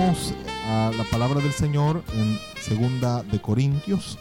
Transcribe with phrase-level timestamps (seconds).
[0.00, 4.16] A la palabra del Señor en segunda de Corintios.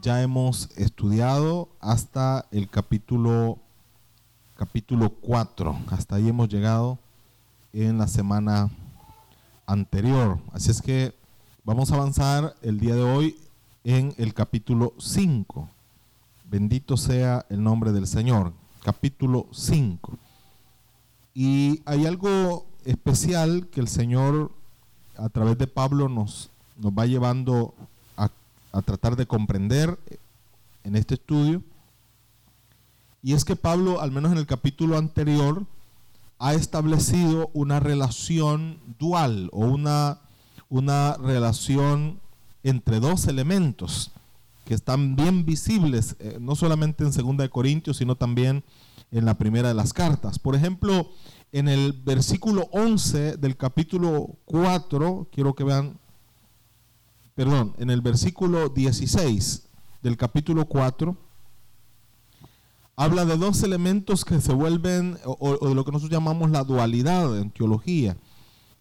[0.00, 3.58] Ya hemos estudiado hasta el capítulo
[4.56, 5.76] capítulo 4.
[5.90, 7.00] Hasta ahí hemos llegado
[7.74, 8.70] en la semana
[9.66, 10.38] anterior.
[10.54, 11.14] Así es que
[11.62, 13.36] vamos a avanzar el día de hoy
[13.84, 15.68] en el capítulo 5.
[16.50, 18.54] Bendito sea el nombre del Señor.
[18.82, 20.16] Capítulo 5.
[21.34, 24.50] Y hay algo especial que el Señor
[25.16, 27.74] a través de Pablo nos, nos va llevando
[28.16, 28.30] a,
[28.72, 29.98] a tratar de comprender
[30.84, 31.62] en este estudio.
[33.22, 35.64] Y es que Pablo, al menos en el capítulo anterior,
[36.38, 40.18] ha establecido una relación dual o una,
[40.68, 42.18] una relación
[42.64, 44.10] entre dos elementos
[44.64, 48.64] que están bien visibles, eh, no solamente en Segunda de Corintios, sino también
[49.12, 50.38] en la primera de las cartas.
[50.38, 51.10] Por ejemplo,
[51.52, 55.98] en el versículo 11 del capítulo 4, quiero que vean,
[57.34, 59.68] perdón, en el versículo 16
[60.00, 61.14] del capítulo 4,
[62.96, 67.38] habla de dos elementos que se vuelven, o, de lo que nosotros llamamos la dualidad
[67.38, 68.16] en teología.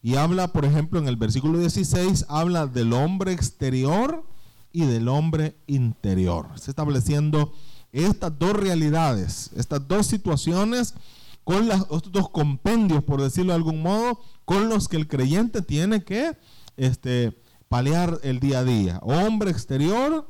[0.02, 4.26] Y habla, por ejemplo, en el versículo 16, habla del hombre exterior
[4.72, 6.48] y del hombre interior.
[6.56, 7.52] Está estableciendo
[7.92, 10.96] estas dos realidades, estas dos situaciones
[11.44, 16.04] con los estos compendios, por decirlo de algún modo, con los que el creyente tiene
[16.04, 16.38] que
[16.78, 19.00] este, paliar el día a día.
[19.02, 20.30] Hombre exterior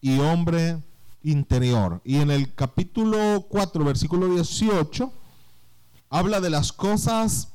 [0.00, 0.82] y hombre
[1.22, 2.00] interior.
[2.04, 5.12] Y en el capítulo 4, versículo 18,
[6.10, 7.48] habla de las cosas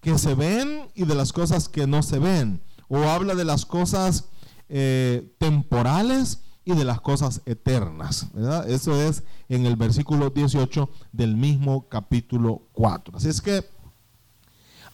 [0.00, 2.60] que se ven y de las cosas que no se ven.
[2.88, 4.24] O habla de las cosas
[4.68, 8.28] eh, temporales y de las cosas eternas.
[8.32, 8.68] ¿verdad?
[8.68, 13.16] Eso es en el versículo 18 del mismo capítulo 4.
[13.16, 13.64] Así es que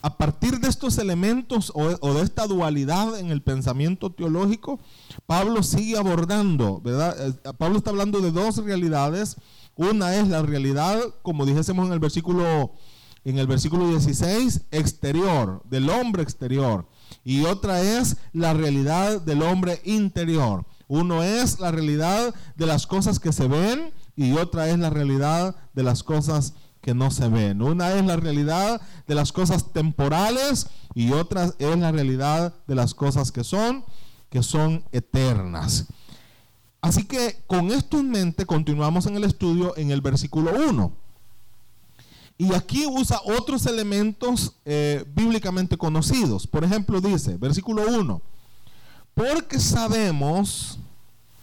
[0.01, 4.79] a partir de estos elementos o, o, de esta dualidad en el pensamiento teológico,
[5.27, 7.35] Pablo sigue abordando, ¿verdad?
[7.59, 9.37] Pablo está hablando de dos realidades.
[9.75, 12.73] Una es la realidad, como dijésemos en el versículo
[13.25, 16.87] en el versículo 16, exterior, del hombre exterior.
[17.25, 20.65] Y otra es la realidad del hombre interior.
[20.89, 25.55] Uno es la realidad de las cosas que se ven y otra es la realidad
[25.75, 27.61] de las cosas que no se ven.
[27.63, 32.95] Una es la realidad de las cosas temporales y otra es la realidad de las
[32.95, 33.85] cosas que son,
[34.31, 35.87] que son eternas.
[36.81, 40.93] Así que con esto en mente continuamos en el estudio en el versículo 1.
[42.41, 46.47] Y aquí usa otros elementos eh, bíblicamente conocidos.
[46.47, 48.23] Por ejemplo, dice, versículo 1,
[49.19, 50.79] porque sabemos,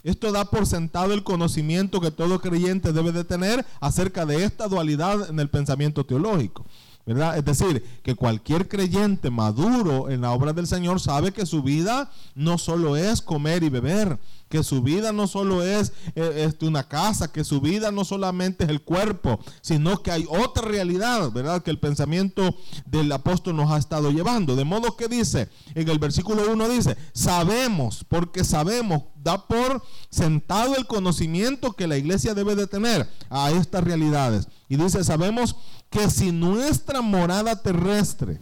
[0.02, 4.70] esto da por sentado el conocimiento que todo creyente debe de tener acerca de esta
[4.70, 6.66] dualidad en el pensamiento teológico.
[7.06, 7.38] ¿verdad?
[7.38, 12.10] Es decir, que cualquier creyente maduro en la obra del Señor sabe que su vida
[12.34, 14.18] no solo es comer y beber,
[14.50, 18.64] que su vida no solo es eh, este, una casa, que su vida no solamente
[18.64, 21.64] es el cuerpo, sino que hay otra realidad, ¿verdad?
[21.64, 24.56] Que el pensamiento del apóstol nos ha estado llevando.
[24.56, 30.76] De modo que dice, en el versículo 1 dice, sabemos, porque sabemos, da por sentado
[30.76, 34.48] el conocimiento que la iglesia debe de tener a estas realidades.
[34.70, 35.56] Y dice, sabemos
[35.90, 38.40] que si nuestra morada terrestre,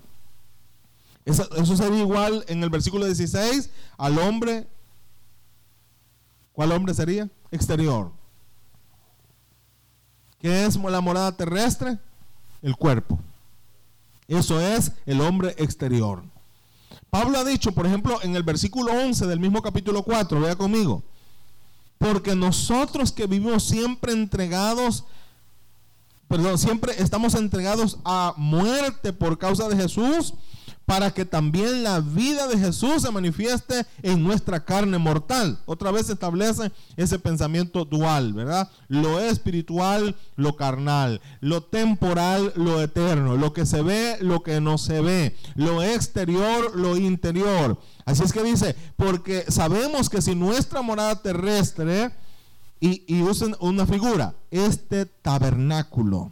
[1.25, 4.67] eso, eso, sería igual en el versículo 16 al hombre,
[6.53, 7.29] ¿cuál hombre sería?
[7.51, 8.11] Exterior.
[10.39, 11.97] ¿Qué es la morada terrestre?
[12.61, 13.19] El cuerpo.
[14.27, 16.23] Eso es el hombre exterior.
[17.09, 21.03] Pablo ha dicho, por ejemplo, en el versículo 11 del mismo capítulo 4, vea conmigo,
[21.97, 25.05] porque nosotros que vivimos siempre entregados
[26.33, 30.33] perdón, siempre estamos entregados a muerte por causa de Jesús,
[30.85, 35.59] para que también la vida de Jesús se manifieste en nuestra carne mortal.
[35.65, 38.69] Otra vez se establece ese pensamiento dual, ¿verdad?
[38.89, 44.77] Lo espiritual, lo carnal, lo temporal, lo eterno, lo que se ve, lo que no
[44.77, 47.79] se ve, lo exterior, lo interior.
[48.05, 52.11] Así es que dice, porque sabemos que si nuestra morada terrestre
[52.81, 56.31] y, y usen una figura, este tabernáculo.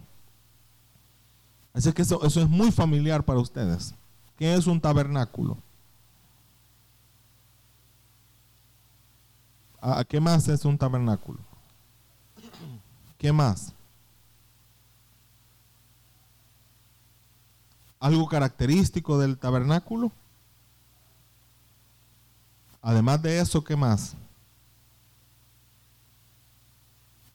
[1.74, 3.96] Así que eso, eso es muy familiar para ustedes.
[4.42, 5.56] ¿Qué es un tabernáculo?
[9.80, 11.38] ¿A qué más es un tabernáculo?
[13.20, 13.72] ¿Qué más?
[18.00, 20.12] ¿Algo característico del tabernáculo?
[22.82, 24.16] Además de eso, ¿qué más?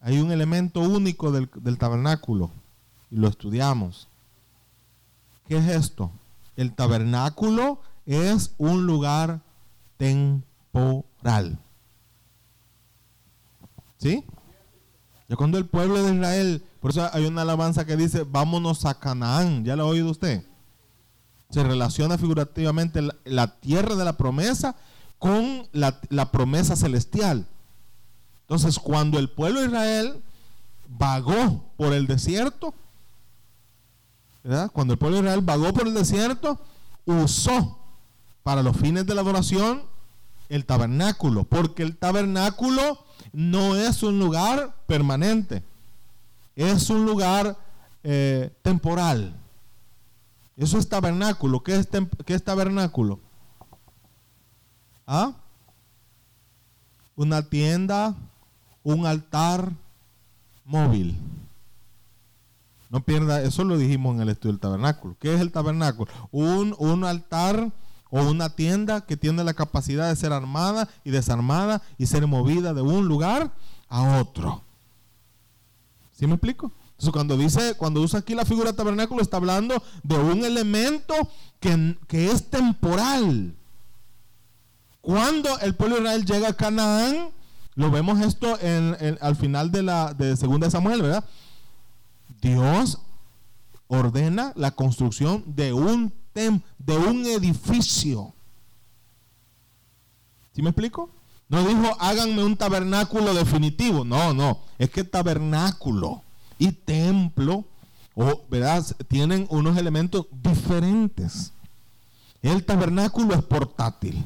[0.00, 2.50] Hay un elemento único del, del tabernáculo
[3.12, 4.08] y lo estudiamos.
[5.46, 6.10] ¿Qué es esto?
[6.56, 9.40] El tabernáculo es un lugar
[9.96, 11.58] temporal.
[13.98, 14.24] ¿Sí?
[15.28, 18.98] Ya cuando el pueblo de Israel, por eso hay una alabanza que dice, vámonos a
[18.98, 20.44] Canaán, ¿ya lo ha oído usted?
[21.50, 24.76] Se relaciona figurativamente la, tierra de la promesa
[25.18, 27.46] con la, la promesa celestial.
[28.42, 30.22] Entonces, cuando el pueblo de Israel
[30.88, 32.74] vagó por el desierto,
[34.72, 36.58] Cuando el pueblo de Israel vagó por el desierto,
[37.04, 37.78] usó
[38.44, 39.82] para los fines de la adoración
[40.48, 45.64] el tabernáculo, porque el tabernáculo no es un lugar permanente,
[46.54, 47.58] es un lugar
[48.04, 49.34] eh, temporal.
[50.56, 51.62] Eso es tabernáculo.
[51.62, 51.88] ¿Qué es,
[52.24, 53.18] qué es tabernáculo?
[55.06, 55.32] ¿Ah?
[57.16, 58.14] Una tienda,
[58.84, 59.72] un altar
[60.64, 61.18] móvil.
[62.90, 65.16] No pierda, eso lo dijimos en el estudio del tabernáculo.
[65.18, 66.10] ¿Qué es el tabernáculo?
[66.30, 67.72] Un, un altar
[68.10, 72.74] o una tienda que tiene la capacidad de ser armada y desarmada y ser movida
[72.74, 73.52] de un lugar
[73.88, 74.62] a otro.
[76.12, 76.72] ¿Sí me explico?
[76.96, 81.14] Entonces cuando dice, cuando usa aquí la figura tabernáculo, está hablando de un elemento
[81.60, 83.54] que, es temporal.
[85.02, 87.30] Cuando el pueblo de Israel llega a Canaán,
[87.74, 91.24] lo vemos esto en, al final de la de segunda Samuel, ¿verdad?
[92.40, 93.00] Dios
[93.88, 96.12] ordena la construcción de un
[96.78, 98.34] de un edificio.
[100.52, 101.10] ¿Sí me explico?
[101.48, 104.04] No dijo háganme un tabernáculo definitivo.
[104.04, 104.60] No, no.
[104.78, 106.22] Es que tabernáculo
[106.58, 107.64] y templo,
[108.50, 108.84] ¿verdad?
[109.08, 111.52] Tienen unos elementos diferentes.
[112.42, 114.24] El tabernáculo es portátil.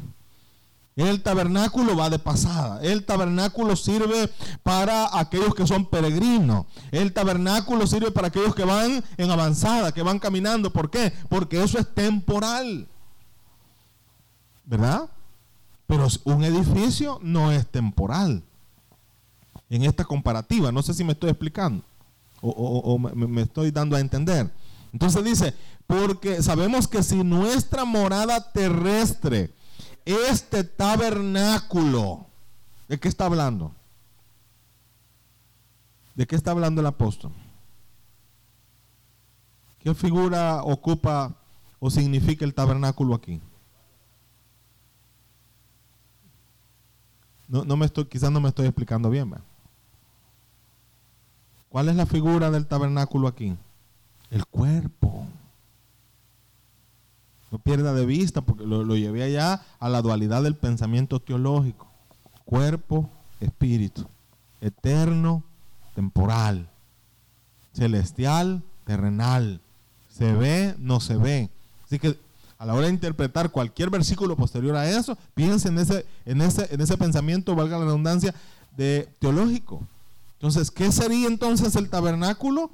[1.01, 2.83] El tabernáculo va de pasada.
[2.83, 4.31] El tabernáculo sirve
[4.63, 6.67] para aquellos que son peregrinos.
[6.91, 10.71] El tabernáculo sirve para aquellos que van en avanzada, que van caminando.
[10.71, 11.11] ¿Por qué?
[11.31, 12.87] Porque eso es temporal.
[14.67, 15.09] ¿Verdad?
[15.87, 18.43] Pero un edificio no es temporal.
[19.71, 21.83] En esta comparativa, no sé si me estoy explicando
[22.43, 24.51] o, me estoy dando a entender.
[24.93, 25.55] Entonces dice,
[25.87, 29.51] porque sabemos que si nuestra morada terrestre
[30.05, 32.27] este tabernáculo,
[32.89, 33.75] ¿de qué está hablando?
[36.15, 37.33] ¿De qué está hablando el apóstol?
[39.79, 41.35] ¿Qué figura ocupa
[41.79, 43.41] o significa el tabernáculo aquí?
[47.49, 49.35] No, no me estoy, quizás no me estoy explicando bien.
[51.69, 53.57] ¿Cuál es la figura del tabernáculo aquí?
[54.31, 55.27] El cuerpo.
[57.51, 61.89] No pierda de vista, porque lo, llevé allá a la dualidad del pensamiento teológico.
[62.45, 63.11] Cuerpo,
[63.41, 64.07] espíritu.
[64.61, 65.43] Eterno,
[65.95, 66.71] temporal.
[67.73, 69.61] Celestial, terrenal.
[70.09, 71.51] Se ve, no se ve.
[71.87, 72.17] Así que
[72.59, 76.73] a la hora de interpretar cualquier versículo posterior a eso, piense en ese, en ese,
[76.73, 78.35] en ese pensamiento, valga la redundancia,
[78.77, 79.83] de teológico.
[80.35, 82.71] Entonces, ¿qué sería entonces el tabernáculo?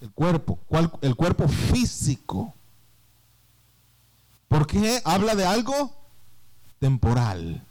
[0.00, 0.58] El cuerpo.
[0.68, 0.90] ¿Cuál?
[1.02, 2.54] El cuerpo físico.
[4.48, 5.92] Porque habla de algo
[6.78, 7.62] temporal.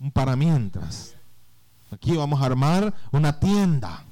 [0.00, 1.14] Un para mientras.
[1.90, 4.04] Aquí vamos a armar una tienda.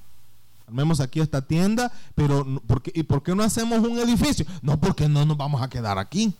[0.66, 2.44] Armemos aquí esta tienda, pero
[2.92, 4.44] ¿y por qué no hacemos un edificio?
[4.62, 6.34] No, porque no nos vamos a quedar aquí.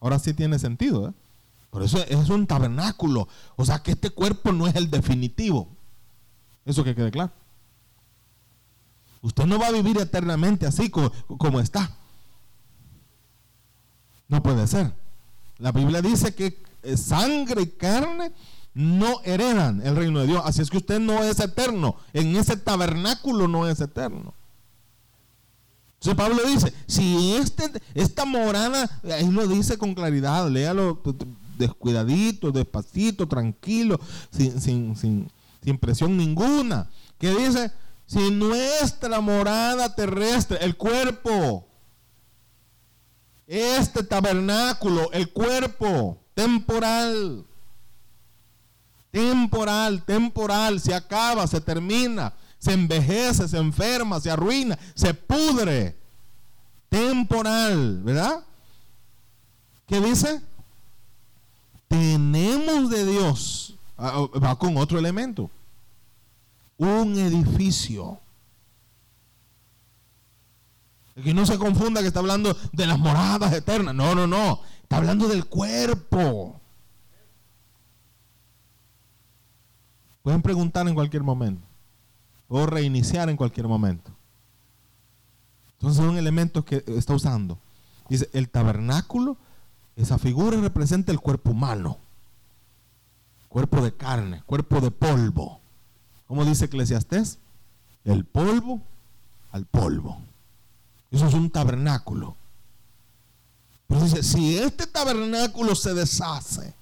[0.00, 1.08] Ahora sí tiene sentido.
[1.08, 1.12] ¿eh?
[1.70, 3.28] Por eso es un tabernáculo.
[3.56, 5.68] O sea que este cuerpo no es el definitivo.
[6.64, 7.32] Eso que quede claro.
[9.24, 11.10] Usted no va a vivir eternamente así como,
[11.58, 11.90] está.
[14.28, 14.92] No puede ser.
[15.56, 18.32] La Biblia dice que eh, sangre y carne
[18.74, 20.42] no heredan el reino de Dios.
[20.44, 21.96] Así es que usted no es eterno.
[22.12, 24.34] En ese tabernáculo no es eterno.
[25.94, 31.00] Entonces Pablo dice, si este, esta morada, ahí lo dice con claridad, léalo
[31.56, 33.98] descuidadito, despacito, tranquilo,
[34.30, 35.30] sin, sin, sin,
[35.62, 36.90] sin presión ninguna.
[37.18, 37.72] Que dice,
[38.06, 41.66] si nuestra morada terrestre, el cuerpo,
[43.46, 47.44] este tabernáculo, el cuerpo temporal,
[49.10, 55.96] temporal, temporal, se acaba, se termina, se envejece, se enferma, se arruina, se pudre,
[56.88, 58.44] temporal, ¿verdad?
[59.86, 60.40] ¿Qué dice?
[61.88, 65.50] Tenemos de Dios, ah, va con otro elemento,
[66.78, 68.20] un edificio.
[71.22, 73.94] Que no se confunda que está hablando de las moradas eternas.
[73.94, 74.60] No, no, no.
[74.82, 76.60] Está hablando del cuerpo.
[80.22, 81.62] Pueden preguntar en cualquier momento.
[82.48, 84.10] O reiniciar en cualquier momento.
[85.74, 87.58] Entonces son elementos que está usando.
[88.08, 89.36] Dice, el tabernáculo,
[89.96, 91.98] esa figura representa el cuerpo humano.
[93.48, 95.60] Cuerpo de carne, cuerpo de polvo.
[96.26, 97.38] ¿Cómo dice Eclesiastés?
[98.04, 98.80] El polvo
[99.52, 100.18] al polvo.
[101.10, 102.36] Eso es un tabernáculo.
[103.86, 106.74] Pero dice, si este tabernáculo se deshace,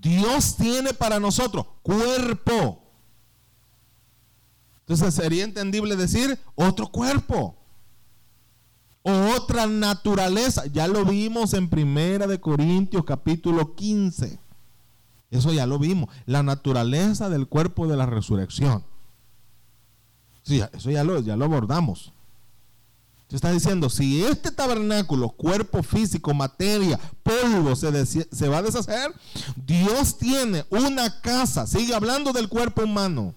[0.00, 2.82] Dios tiene para nosotros cuerpo.
[4.80, 7.54] Entonces sería entendible decir otro cuerpo.
[9.02, 10.66] O otra naturaleza.
[10.66, 14.40] Ya lo vimos en Primera de Corintios capítulo 15.
[15.30, 16.08] Eso ya lo vimos.
[16.26, 18.84] La naturaleza del cuerpo de la resurrección.
[20.42, 22.12] Sí, eso ya lo, ya lo abordamos.
[23.28, 29.12] Se está diciendo, si este tabernáculo, cuerpo físico, materia, polvo, se, se va a deshacer,
[29.54, 33.34] Dios tiene una casa, sigue hablando del cuerpo humano,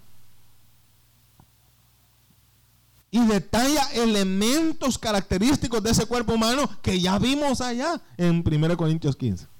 [3.12, 9.18] y detalla elementos característicos de ese cuerpo humano que ya vimos allá en 1 Corintios
[9.18, 9.51] 15.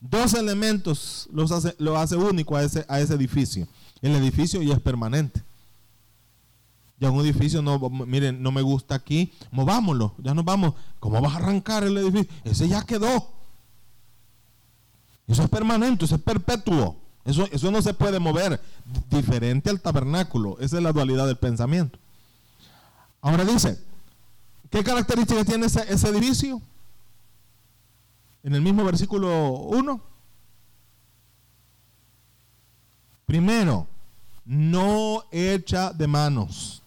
[0.00, 3.68] Dos elementos los hace, lo hace único a ese, a ese edificio.
[4.00, 5.42] El edificio ya es permanente.
[6.98, 10.74] Ya un edificio, no, miren, no me gusta aquí, movámoslo, ya nos vamos.
[10.98, 12.30] ¿Cómo vas a arrancar el edificio?
[12.44, 13.30] Ese ya quedó.
[15.26, 16.96] Eso es permanente, eso es perpetuo.
[17.24, 18.60] Eso, eso no se puede mover.
[19.10, 20.58] Diferente al tabernáculo.
[20.60, 21.98] Esa es la dualidad del pensamiento.
[23.22, 23.78] Ahora dice,
[24.70, 26.60] ¿qué características tiene ese, ese edificio?
[28.42, 30.00] En el mismo versículo 1.
[33.26, 33.86] Primero,
[34.44, 36.82] no echa de manos.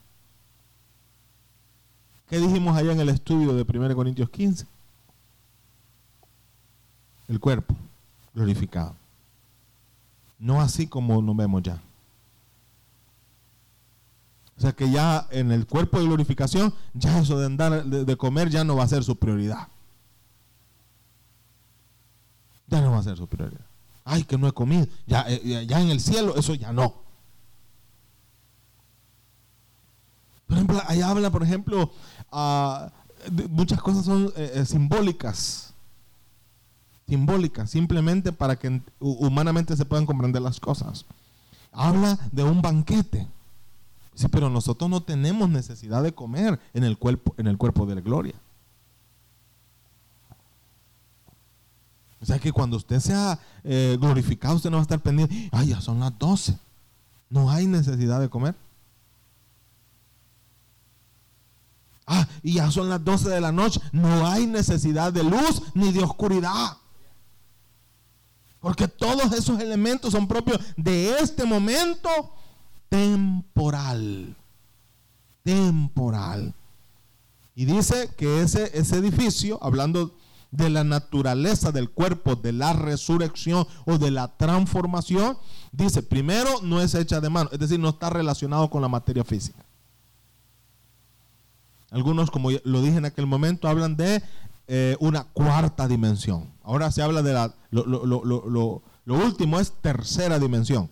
[2.28, 4.66] ¿Qué dijimos allá en el estudio de 1 Corintios 15?
[7.28, 7.76] El cuerpo
[8.34, 8.96] glorificado.
[10.40, 11.82] No así como nos vemos ya.
[14.58, 18.50] O sea que ya en el cuerpo de glorificación, ya eso de andar de comer
[18.50, 19.68] ya no va a ser su prioridad
[22.74, 23.66] ya no va a ser su prioridad.
[24.04, 24.88] Ay, que no he comido.
[25.06, 26.96] Ya, eh, ya, en el cielo, eso ya no.
[30.48, 31.92] Por ejemplo, ahí habla, por ejemplo,
[32.32, 32.92] ah,
[33.50, 35.74] muchas cosas son eh, eh, simbólicas.
[37.08, 41.06] Simbólicas, simplemente para que humanamente se puedan comprender las cosas.
[41.72, 43.28] Habla de un banquete.
[44.16, 47.96] Sí, pero nosotros no tenemos necesidad de comer en el cuerpo, en el cuerpo de
[47.96, 48.36] la gloria.
[52.24, 55.50] O sea que cuando usted sea eh, glorificado, usted no va a estar pendiente.
[55.52, 56.58] Ay, ya son las 12.
[57.30, 58.56] No hay necesidad de comer.
[62.08, 63.82] Ah, y ya son las 12 de la noche.
[63.92, 66.78] No hay necesidad de luz ni de oscuridad.
[68.62, 72.10] Porque todos esos elementos son propios de este momento
[72.88, 74.34] temporal.
[75.44, 76.54] Temporal.
[77.54, 80.16] Y dice que ese, ese edificio, hablando
[80.54, 85.38] de la naturaleza del cuerpo, de la resurrección o de la transformación,
[85.72, 89.24] dice, primero no es hecha de mano, es decir, no está relacionado con la materia
[89.24, 89.66] física.
[91.90, 94.22] Algunos, como lo dije en aquel momento, hablan de
[94.68, 96.52] eh, una cuarta dimensión.
[96.64, 97.84] Ahora se habla de la, lo,
[99.06, 100.90] lo último es tercera dimensión.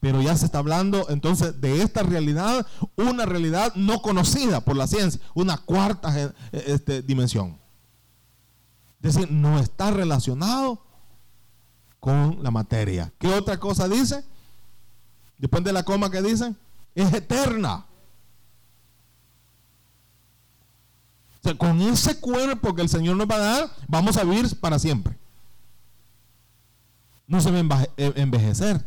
[0.00, 4.86] Pero ya se está hablando entonces de esta realidad, una realidad no conocida por la
[4.86, 7.58] ciencia, una cuarta eh, este, dimensión.
[9.02, 10.82] Es decir, no está relacionado
[12.00, 13.12] con la materia.
[13.18, 14.24] ¿Qué otra cosa dice?
[15.38, 16.54] Después de la coma que dice,
[16.94, 17.86] es eterna.
[21.38, 24.58] O sea, con ese cuerpo que el Señor nos va a dar, vamos a vivir
[24.58, 25.16] para siempre.
[27.28, 28.84] No se va a eh, envejecer.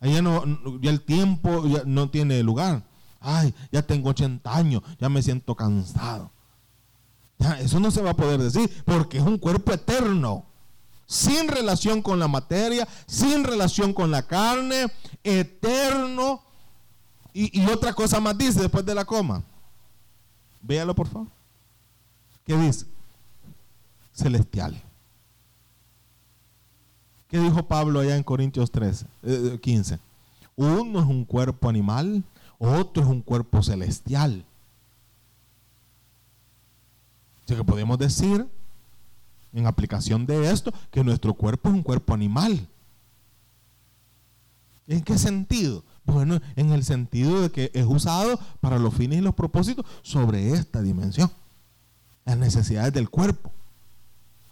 [0.00, 2.82] Allá no, ya el tiempo ya no tiene lugar.
[3.20, 6.30] Ay, ya tengo 80 años, ya me siento cansado
[7.60, 10.44] eso no se va a poder decir porque es un cuerpo eterno,
[11.06, 14.86] sin relación con la materia, sin relación con la carne,
[15.22, 16.42] eterno.
[17.34, 19.42] Y, otra cosa más dice después de la coma.
[20.60, 21.28] Véalo por favor.
[22.46, 22.86] ¿Qué dice?
[24.12, 24.80] Celestial.
[27.28, 29.06] ¿Qué dijo Pablo allá en Corintios 13,
[29.62, 29.94] 15?
[29.94, 29.98] Eh,
[30.56, 32.22] Uno es un cuerpo animal,
[32.58, 34.44] otro es un cuerpo celestial
[37.56, 38.46] que podemos decir,
[39.52, 42.68] en aplicación de esto, que nuestro cuerpo es un cuerpo animal.
[44.88, 45.84] ¿En qué sentido?
[46.04, 50.52] Bueno, en el sentido de que es usado para los fines y los propósitos sobre
[50.52, 51.30] esta dimensión.
[52.24, 53.52] Las necesidades del cuerpo.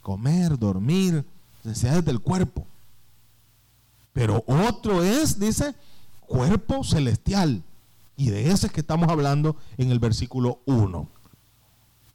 [0.03, 1.25] Comer, dormir,
[1.65, 2.67] necesidades del cuerpo.
[4.13, 5.75] Pero otro es, dice,
[6.21, 7.63] cuerpo celestial.
[8.17, 11.09] Y de ese es que estamos hablando en el versículo 1.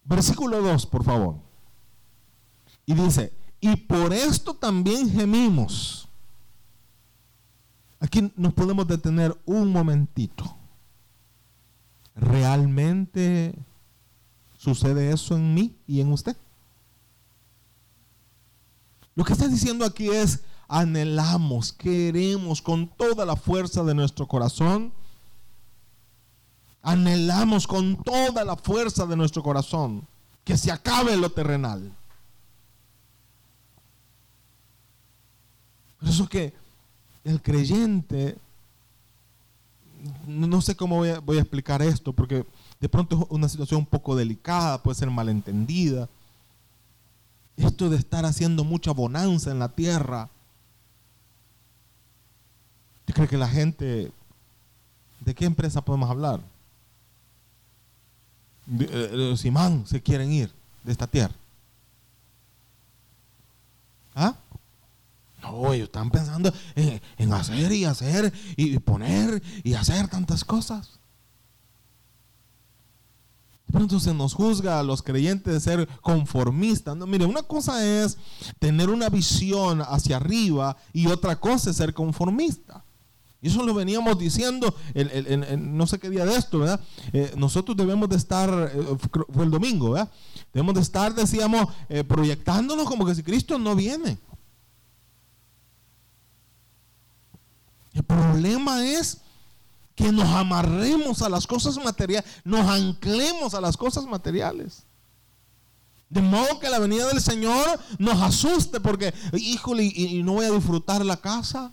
[0.06, 1.36] Versículo 2, por favor.
[2.86, 6.08] Y dice, y por esto también gemimos.
[8.00, 10.56] Aquí nos podemos detener un momentito.
[12.16, 13.56] ¿Realmente
[14.58, 16.38] sucede eso en mí y en usted?
[19.16, 24.94] Lo que está diciendo aquí es, anhelamos, queremos con toda la fuerza de nuestro corazón,
[26.86, 30.08] anhelamos con toda la fuerza de nuestro corazón
[30.44, 31.92] que se acabe lo terrenal.
[36.00, 36.54] Por eso que
[37.24, 38.38] el creyente,
[40.28, 42.46] no sé cómo voy a, explicar esto, porque
[42.80, 46.08] de pronto es una situación un poco delicada, puede ser malentendida.
[47.58, 50.30] Esto de estar haciendo mucha bonanza en la tierra.
[53.00, 54.12] ¿Usted cree que la gente,
[55.22, 56.42] de qué empresa podemos hablar?
[58.80, 60.52] Eh, los imán se quieren ir
[60.84, 61.34] de esta tierra.
[64.16, 64.36] ¿Ah?
[65.42, 71.00] No, ellos están pensando en, hacer y hacer y poner y hacer tantas cosas
[73.76, 76.96] pronto se nos juzga a los creyentes de ser conformistas.
[76.96, 78.18] No, mire, una cosa es
[78.58, 82.85] tener una visión hacia arriba y otra cosa es ser conformista.
[83.46, 86.80] Y eso lo veníamos diciendo en, no sé qué día de esto, ¿verdad?
[87.14, 88.98] Eh, nosotros debemos de estar, eh,
[89.32, 90.12] fue el domingo, ¿verdad?
[90.52, 94.18] Debemos de estar, decíamos, eh, proyectándonos como que si Cristo no viene.
[97.94, 99.20] El problema es
[99.94, 104.88] que nos amarremos a las cosas materiales, nos anclemos a las cosas materiales.
[106.10, 110.52] De modo que la venida del Señor nos asuste porque, híjole, y, no voy a
[110.52, 111.72] disfrutar la casa.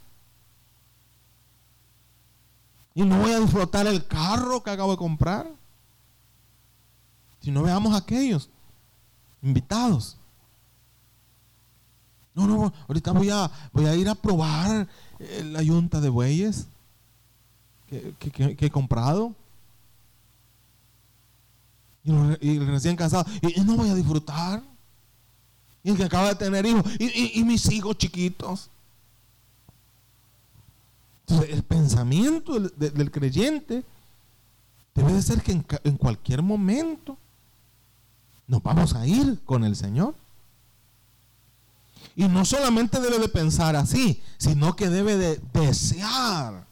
[2.95, 5.51] Y no voy a disfrutar el carro que acabo de comprar.
[7.41, 8.49] Si no veamos a aquellos
[9.43, 10.17] invitados.
[12.35, 16.67] No, no, ahorita voy a, voy a ir a probar eh, la yunta de bueyes
[18.19, 19.35] que, he comprado.
[22.41, 24.63] Y, recién casado, y, no voy a disfrutar.
[25.85, 28.71] Y el que acaba de tener hijos, y, mis hijos chiquitos.
[31.49, 33.85] El pensamiento del, creyente
[34.95, 37.17] debe de ser que en, en, cualquier momento
[38.47, 40.15] nos vamos a ir con el Señor.
[42.15, 46.67] Y no solamente debe de pensar así, sino que debe de desear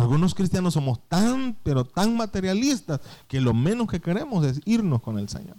[0.00, 5.18] algunos cristianos somos tan, pero tan materialistas que lo menos que queremos es irnos con
[5.18, 5.56] el Señor.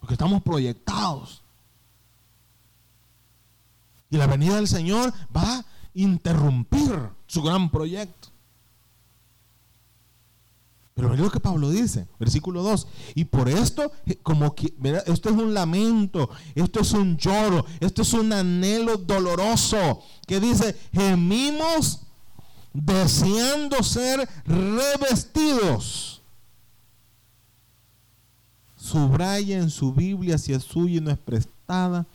[0.00, 1.42] Porque estamos proyectados.
[4.10, 5.64] Y la venida del Señor va a
[5.94, 8.28] interrumpir su gran proyecto.
[10.96, 12.86] Pero es lo que Pablo dice, versículo 2.
[13.14, 13.92] Y por esto,
[14.22, 20.02] como que, esto es un lamento, esto es un lloro, esto es un anhelo doloroso.
[20.26, 22.00] Que dice, gemimos
[22.72, 26.22] deseando ser revestidos.
[28.74, 32.06] Subraya en su Biblia, si es suya y no es prestada,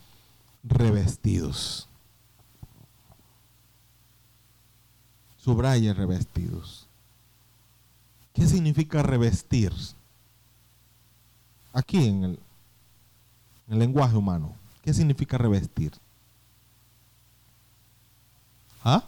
[0.62, 1.88] revestidos.
[5.36, 6.86] Subraya revestidos.
[8.32, 9.72] ¿Qué significa revestir?
[11.72, 12.38] Aquí en el,
[13.66, 14.54] en el lenguaje humano.
[14.82, 15.92] ¿Qué significa revestir?
[18.84, 19.04] ¿Ah?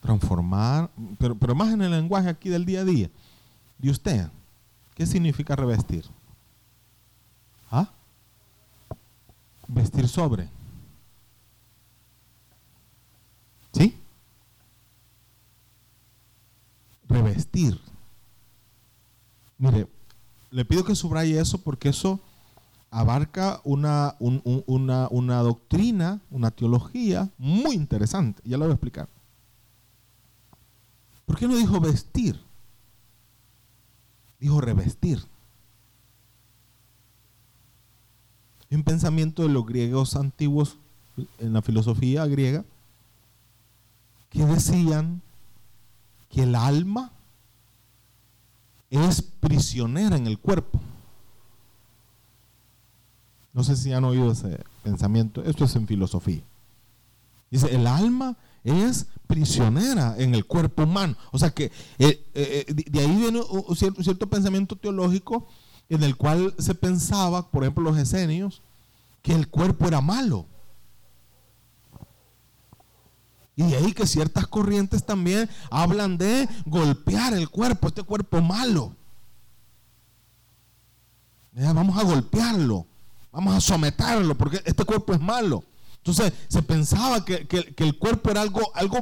[0.00, 3.10] transformar, pero, pero más en el lenguaje aquí del día a día,
[3.78, 4.28] de usted,
[4.94, 6.04] ¿qué significa revestir?
[7.70, 7.92] ¿Ah?
[9.72, 10.48] Vestir sobre.
[13.72, 13.96] ¿Sí?
[17.08, 17.80] Revestir.
[19.58, 19.86] Mire,
[20.50, 22.18] le pido que subraye eso porque eso
[22.90, 28.42] abarca una, una, una doctrina, una teología muy interesante.
[28.44, 29.08] Ya lo voy a explicar.
[31.26, 32.40] ¿Por qué no dijo vestir?
[34.40, 35.24] Dijo revestir.
[38.70, 40.76] Un pensamiento de los griegos antiguos
[41.38, 42.64] en la filosofía griega
[44.30, 45.22] que decían
[46.30, 47.10] que el alma
[48.90, 50.80] es prisionera en el cuerpo.
[53.52, 55.42] No sé si han oído ese pensamiento.
[55.42, 56.42] Esto es en filosofía.
[57.50, 61.16] Dice, el alma es prisionera en el cuerpo humano.
[61.32, 61.64] O sea que
[61.98, 65.48] eh, eh, eh, de ahí viene un cierto, pensamiento teológico
[65.90, 68.62] en el cual se pensaba, por ejemplo, los esenios,
[69.22, 70.46] que el cuerpo era malo.
[73.56, 78.94] Y de ahí que ciertas corrientes también hablan de golpear el cuerpo, este cuerpo malo.
[81.52, 82.86] Vamos a golpearlo,
[83.32, 85.64] vamos a someterlo, porque este cuerpo es malo.
[85.96, 88.98] Entonces se pensaba que, el cuerpo era algo, algo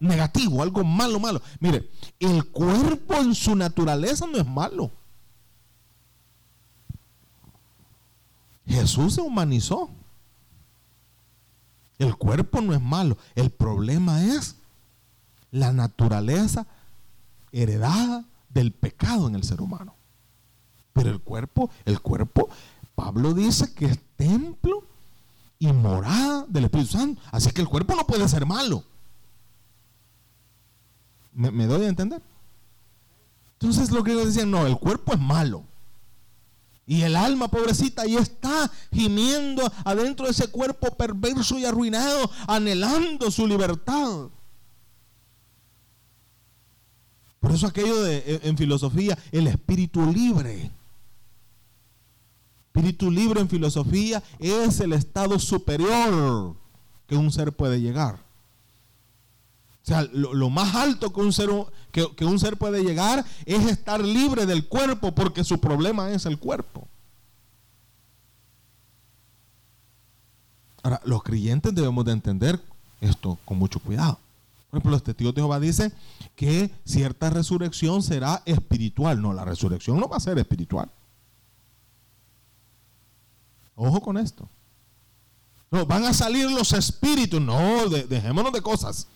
[0.00, 1.40] negativo, algo malo, malo.
[1.60, 4.90] Mire, el cuerpo en su naturaleza no es malo.
[8.66, 9.90] Jesús se humanizó.
[11.98, 13.16] El cuerpo no es malo.
[13.34, 14.56] El problema es
[15.50, 16.66] la naturaleza
[17.52, 19.94] heredada del pecado en el ser humano.
[20.92, 22.48] Pero el cuerpo, el cuerpo,
[22.94, 24.84] Pablo dice que es templo
[25.58, 27.20] y morada del Espíritu Santo.
[27.30, 28.82] Así que el cuerpo no puede ser malo.
[31.32, 32.22] ¿Me, doy a entender?
[33.52, 35.64] Entonces lo que ellos decían, no, el cuerpo es malo.
[36.86, 43.28] Y el alma, pobrecita, ahí está gimiendo adentro de ese cuerpo perverso y arruinado, anhelando
[43.32, 44.28] su libertad.
[47.40, 50.70] Por eso aquello de, en filosofía, el espíritu libre.
[52.66, 56.54] Espíritu libre en filosofía es el estado superior
[57.06, 58.25] que un ser puede llegar.
[59.86, 61.48] O sea, lo, más alto que un, ser,
[61.92, 66.40] que un ser puede llegar es estar libre del cuerpo porque su problema es el
[66.40, 66.88] cuerpo.
[70.82, 72.60] Ahora, los creyentes debemos de entender
[73.00, 74.18] esto con mucho cuidado.
[74.70, 75.92] Por ejemplo, los testigos de Jehová dicen
[76.34, 79.22] que cierta resurrección será espiritual.
[79.22, 80.90] No, la resurrección no va a ser espiritual.
[83.76, 84.48] Ojo con esto.
[85.70, 87.40] No, van a salir los espíritus.
[87.40, 89.06] No, dejémonos de cosas.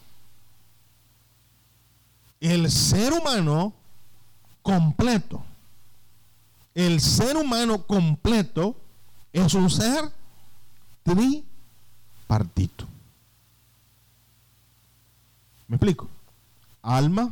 [2.40, 3.74] El ser humano
[4.62, 5.44] completo,
[6.74, 8.74] el ser humano completo
[9.33, 10.11] es un ser
[11.03, 12.87] tripartito.
[15.68, 16.09] ¿Me explico?
[16.83, 17.31] Alma,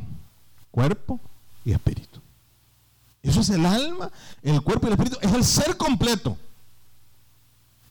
[0.71, 1.19] cuerpo
[1.65, 2.21] y espíritu.
[3.21, 4.11] Eso es el alma,
[4.43, 5.17] el cuerpo y el espíritu.
[5.21, 6.37] Es el ser completo.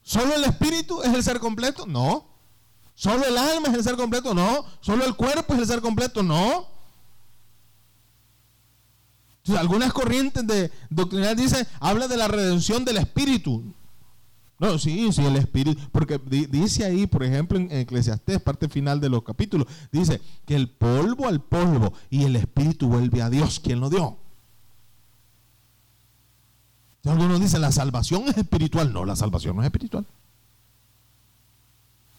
[0.03, 1.85] ¿Solo el espíritu es el ser completo?
[1.85, 2.25] No.
[2.95, 4.33] ¿Solo el alma es el ser completo?
[4.33, 4.65] No.
[4.81, 6.23] ¿Solo el cuerpo es el ser completo?
[6.23, 6.78] No.
[9.57, 13.75] Algunas corrientes de doctrinal dicen, habla de la redención del espíritu.
[14.59, 16.19] No, sí, sí, el espíritu, porque
[16.51, 21.29] dice ahí, por ejemplo, en Eclesiastés, parte final de los capítulos, dice que el polvo
[21.29, 24.19] al polvo y el espíritu vuelve a Dios, quien lo dio.
[27.05, 28.93] Algunos dicen, la salvación es espiritual.
[28.93, 30.05] No, la salvación no es espiritual.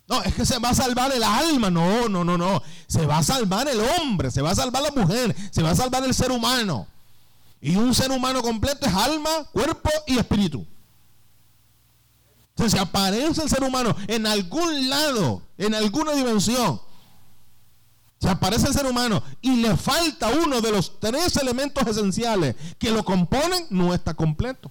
[0.07, 1.69] No, es que se va a salvar el alma.
[1.69, 2.63] No, no, no, no.
[2.87, 5.75] Se va a salvar el hombre, se va a salvar la mujer, se va a
[5.75, 6.87] salvar el ser humano.
[7.62, 10.65] Y un ser humano completo es alma, cuerpo y espíritu.
[12.52, 16.82] Entonces, aparece el ser humano en algún lado, en alguna dimensión,
[18.19, 22.91] si aparece el ser humano y le falta uno de los tres elementos esenciales que
[22.91, 24.69] lo componen, no está completo.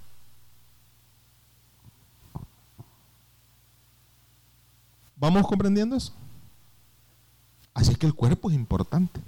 [5.16, 6.12] ¿Vamos comprendiendo eso?
[7.72, 9.20] Así es que el cuerpo es importante.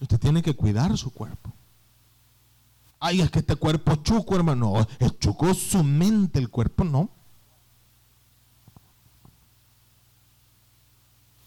[0.00, 1.52] Usted tiene que cuidar su cuerpo.
[2.98, 4.72] Ay, es que este cuerpo chuco, hermano.
[4.72, 7.10] No, es chuco su mente, el cuerpo no.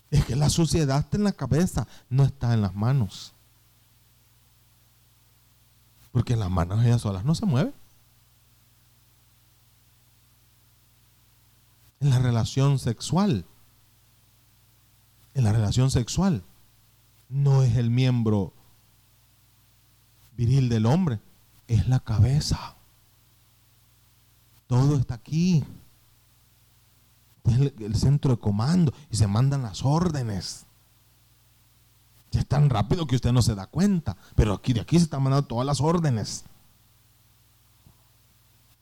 [0.09, 3.33] Es que la suciedad está en la cabeza, no está en las manos.
[6.11, 7.73] Porque las manos ellas solas no se mueven.
[11.99, 13.45] En la relación sexual.
[15.33, 16.43] En la relación sexual.
[17.33, 18.53] No es el miembro
[20.37, 21.19] viril del hombre,
[21.67, 22.75] es la cabeza.
[24.67, 25.63] Todo está aquí
[27.45, 30.67] es el, centro de comando y se mandan las órdenes.
[32.31, 35.23] es tan rápido que usted no se da cuenta, pero aquí de aquí se están
[35.23, 36.45] mandando todas las órdenes.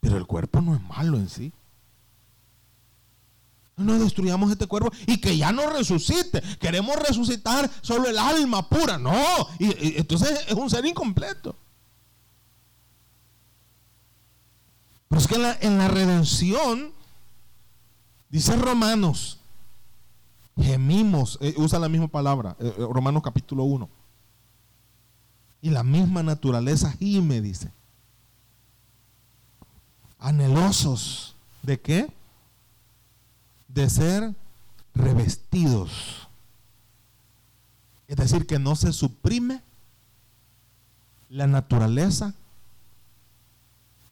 [0.01, 1.53] Pero el cuerpo no es malo en sí.
[3.77, 6.41] No destruyamos este cuerpo y que ya no resucite.
[6.59, 8.97] Queremos resucitar solo el alma pura.
[8.97, 9.13] No.
[9.59, 11.55] Y, entonces es un ser incompleto.
[15.07, 16.93] Pero es que en la, en la redención
[18.31, 19.39] Dice Romanos,
[20.57, 23.89] gemimos, eh, usa la misma palabra, eh, eh, Romanos capítulo 1.
[25.61, 27.71] Y la misma naturaleza gime, dice.
[30.17, 31.35] Anhelosos.
[31.61, 32.09] ¿De qué?
[33.73, 34.33] De ser
[34.93, 36.27] revestidos.
[38.07, 39.61] Es decir, que no se suprime
[41.29, 42.33] la naturaleza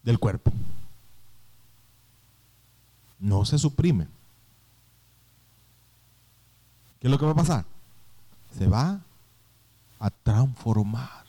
[0.03, 0.53] del cuerpo
[3.19, 4.07] no se suprime.
[6.99, 7.65] ¿qué es lo que va a pasar?
[8.57, 8.99] Se va
[9.99, 11.25] a transformar.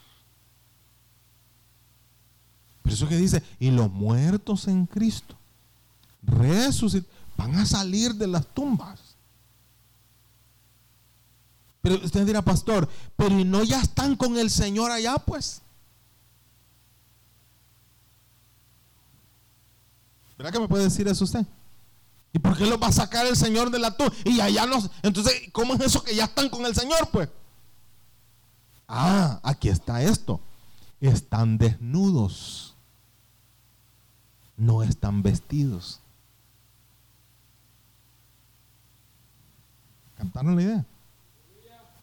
[2.82, 5.36] Por eso que dice, y los muertos en Cristo
[6.22, 7.08] resucitan,
[7.40, 9.00] van a salir de las tumbas.
[11.80, 15.62] Pero usted dirá, pastor, pero ¿y no ya están con el Señor allá, pues?
[20.36, 21.46] ¿Verdad que me puede decir eso usted?
[22.34, 24.12] ¿Y por qué los va a sacar el Señor de la tumba?
[24.24, 24.76] Y allá no.
[25.02, 27.30] Entonces, ¿cómo es eso que ya están con el Señor, pues?
[28.86, 30.40] Ah, aquí está esto.
[31.00, 32.74] Están desnudos.
[34.58, 35.99] No están vestidos.
[40.20, 40.86] ¿Cantaron la idea?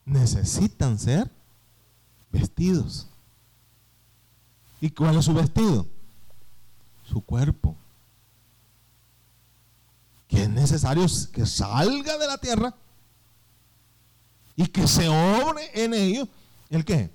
[0.03, 1.31] Necesitan ser
[2.31, 3.07] vestidos.
[4.81, 5.85] ¿Y cuál es su vestido?
[7.03, 7.75] Su cuerpo.
[10.27, 12.73] Que es necesario que salga de la tierra
[14.55, 16.27] y que se obre en ellos
[16.71, 17.11] ¿El qué?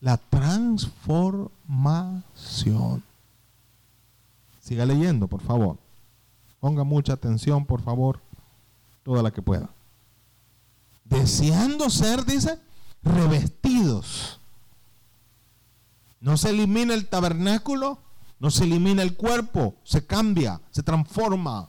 [0.00, 3.02] La transformación.
[4.60, 5.76] Siga leyendo, por favor.
[6.60, 8.20] Ponga mucha atención, por favor,
[9.02, 9.70] toda la que pueda.
[11.04, 12.58] Deseando ser, dice,
[13.02, 14.40] revestidos.
[16.20, 17.98] No se elimina el tabernáculo,
[18.38, 21.68] no se elimina el cuerpo, se cambia, se transforma.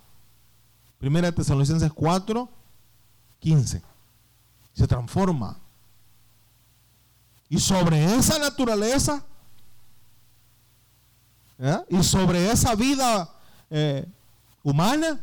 [1.00, 2.50] Primera Tesalonicenses 4,
[3.39, 3.82] 15.
[4.74, 5.60] Se transforma.
[7.50, 9.24] Y sobre esa naturaleza
[11.89, 13.30] y sobre esa vida
[13.69, 14.06] eh,
[14.63, 15.19] humana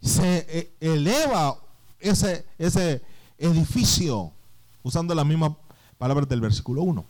[0.00, 1.58] se eh, eleva
[1.98, 3.02] ese, ese
[3.38, 4.32] edificio,
[4.82, 5.56] usando la misma
[5.98, 7.04] palabra del versículo 1.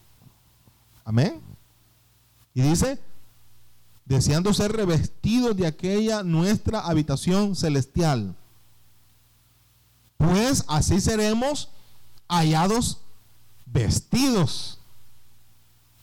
[1.05, 1.41] Amén.
[2.55, 2.99] Y dice,
[4.05, 8.35] deseando ser revestidos de aquella nuestra habitación celestial.
[10.17, 11.69] Pues así seremos
[12.29, 13.01] hallados
[13.67, 14.81] vestidos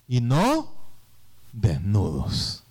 [0.07, 0.71] y no
[1.51, 2.63] desnudos.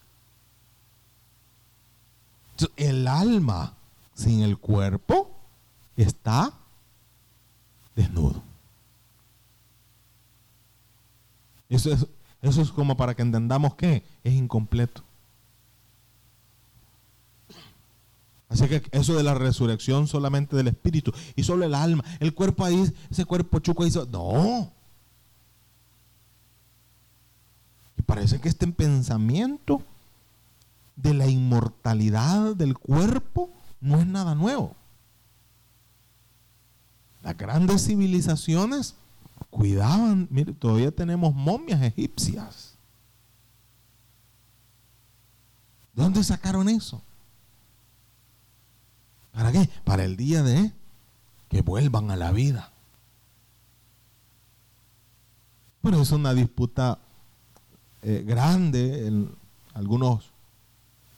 [2.77, 3.75] El alma
[4.15, 5.31] sin el cuerpo
[5.97, 6.53] está
[7.95, 8.43] desnudo.
[11.69, 12.07] Eso es,
[12.43, 15.03] eso es como para que entendamos que es incompleto.
[18.49, 22.65] Así que eso de la resurrección solamente del espíritu y solo el alma, el cuerpo
[22.65, 24.73] ahí, ese cuerpo chuco ahí, no.
[28.05, 29.83] parece que este pensamiento
[30.97, 34.75] de la inmortalidad del cuerpo no es nada nuevo.
[37.23, 38.95] Las grandes civilizaciones
[39.51, 42.75] cuidaban, mire, todavía tenemos momias egipcias.
[45.95, 47.03] ¿De dónde sacaron eso?
[49.33, 49.69] ¿Para qué?
[49.85, 50.73] Para el día de
[51.49, 52.73] que vuelvan a la vida.
[55.83, 56.99] Pero es una disputa
[58.03, 59.35] eh, grande en
[59.73, 60.31] algunos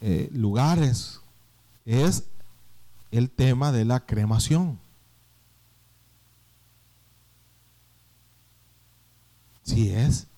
[0.00, 1.20] eh, lugares
[1.84, 2.24] es
[3.10, 4.78] el tema de la cremación.
[9.62, 10.28] Si es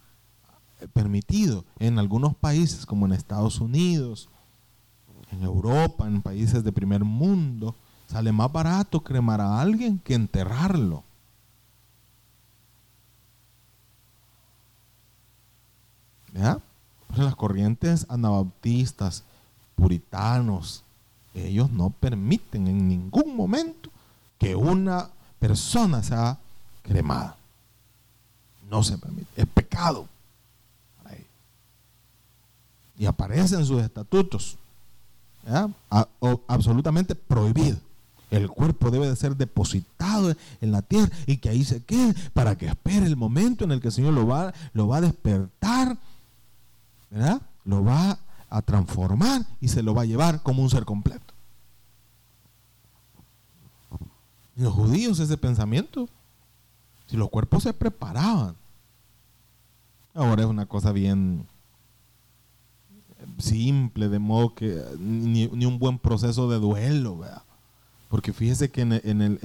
[0.93, 4.29] permitido en algunos países como en Estados Unidos,
[5.31, 7.75] en Europa, en países de primer mundo,
[8.07, 11.05] sale más barato cremar a alguien que enterrarlo.
[17.17, 19.25] las corrientes anabautistas,
[19.75, 20.85] puritanos,
[21.47, 23.91] ellos no permiten en ningún momento
[24.39, 26.39] que una persona sea
[26.83, 27.37] cremada.
[28.69, 29.29] No se permite.
[29.37, 30.09] Es pecado.
[32.99, 34.59] Y aparece en sus estatutos.
[36.49, 37.79] absolutamente prohibido.
[38.31, 42.59] El cuerpo debe de ser depositado en la tierra y que ahí se quede para
[42.59, 45.97] que espere el momento en el que el Señor lo va, lo va a despertar
[47.11, 47.41] ¿verdad?
[47.65, 48.19] Lo va
[48.51, 51.35] a transformar y se lo va a llevar como un ser completo.
[54.57, 56.09] los judíos ese pensamiento,
[57.07, 58.57] si los cuerpos se preparaban,
[60.15, 61.47] ahora es una cosa bien
[63.39, 67.43] simple, de modo que ni, un buen proceso de duelo, ¿verdad?
[68.09, 69.39] Porque fíjese que en, el,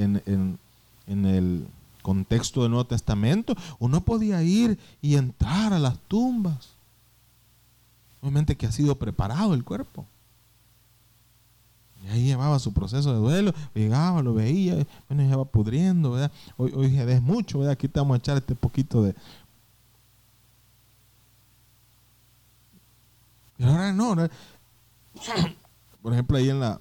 [1.06, 1.68] en el
[2.02, 6.70] contexto del Nuevo Testamento, uno podía ir y entrar a las tumbas
[8.24, 10.08] Obviamente que ha sido preparado el cuerpo.
[12.02, 16.32] Y ahí llevaba su proceso de duelo, llegaba, lo veía, bueno, se va pudriendo, ¿verdad?
[16.56, 17.74] Hoy, hoy es mucho, ¿verdad?
[17.74, 19.14] Aquí te vamos a echar este poquito de...
[23.58, 24.16] Pero ahora no,
[26.02, 26.80] Por ejemplo, ahí en la,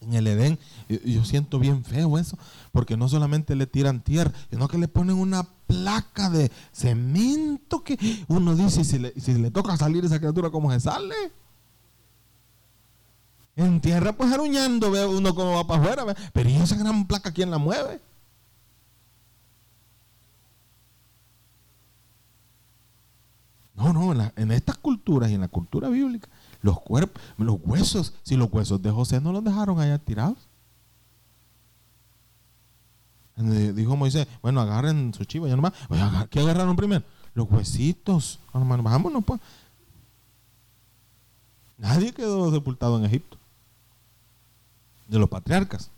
[0.00, 0.58] En el Edén,
[0.88, 2.38] yo, siento bien feo eso,
[2.70, 7.98] porque no solamente le tiran tierra, sino que le ponen una placa de cemento que
[8.28, 11.14] uno dice, si le, toca salir esa criatura, ¿cómo se sale?
[13.56, 17.32] En tierra, pues aruñando, ve uno cómo va para afuera, pero ¿y esa gran placa
[17.32, 18.00] quién la mueve?
[23.74, 26.28] No, no, en estas culturas y en la cultura bíblica,
[26.60, 30.38] los cuerpos, los huesos, si los huesos de José no los dejaron allá tirados.
[33.36, 35.72] Dijo Moisés, bueno, agarren su chiva, ya nomás.
[36.28, 37.04] ¿Qué agarraron primero?
[37.34, 38.40] Los huesitos.
[38.52, 39.40] Hermano, vámonos pues.
[41.76, 43.38] Nadie quedó sepultado en Egipto.
[45.06, 45.92] De los patriarcas.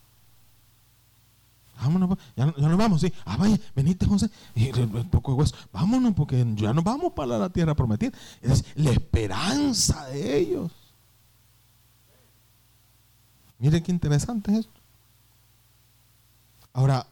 [1.81, 3.11] Vámonos, ya, ya nos vamos, sí.
[3.25, 4.29] Ah, vaya, venite, José.
[4.55, 5.57] Y, eh, un poco de hueso.
[5.73, 8.13] Vámonos, porque ya nos vamos para la tierra prometida.
[8.43, 10.73] Es la esperanza de ellos.
[13.59, 14.81] Miren qué interesante es esto.
[16.75, 17.07] Ahora,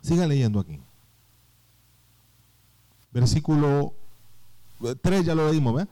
[0.00, 0.80] siga leyendo aquí.
[3.12, 3.92] Versículo
[5.02, 5.86] 3 ya lo leímos, ¿ve?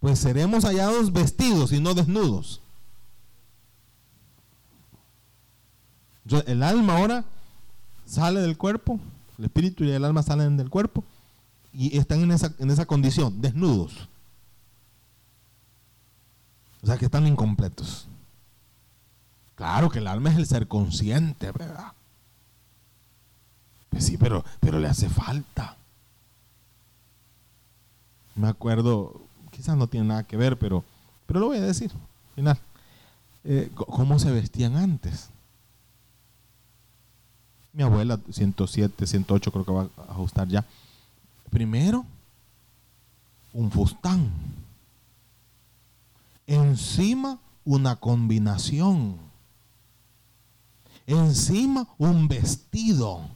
[0.00, 2.60] Pues seremos hallados vestidos y no desnudos.
[6.26, 7.24] Entonces, el alma ahora
[8.04, 8.98] sale del cuerpo,
[9.38, 11.04] el espíritu y el alma salen del cuerpo
[11.72, 14.08] y están en esa, en esa condición, desnudos.
[16.82, 18.08] O sea que están incompletos.
[19.54, 21.92] Claro que el alma es el ser consciente, ¿verdad?
[23.90, 25.76] Pues sí, pero, pero le hace falta.
[28.34, 29.20] Me acuerdo,
[29.52, 30.82] quizás no tiene nada que ver, pero,
[31.26, 31.92] pero lo voy a decir.
[31.92, 32.58] al Final,
[33.44, 35.30] Eh, ¿cómo se vestían antes?
[37.76, 40.64] Mi abuela, 107, 108, creo que va a ajustar ya.
[41.50, 42.06] Primero,
[43.52, 44.32] un fustán.
[46.46, 49.18] Encima, una combinación.
[51.06, 53.28] Encima, un vestido.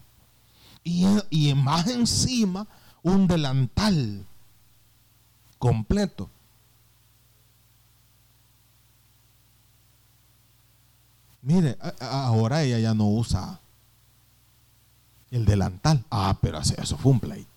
[0.83, 2.67] Y, y más encima,
[3.03, 4.25] un delantal
[5.59, 6.31] completo.
[11.43, 13.61] Mire, ahora ella ya no usa
[15.31, 16.05] el delantal.
[16.11, 17.51] Ah, pero eso fue un pleito.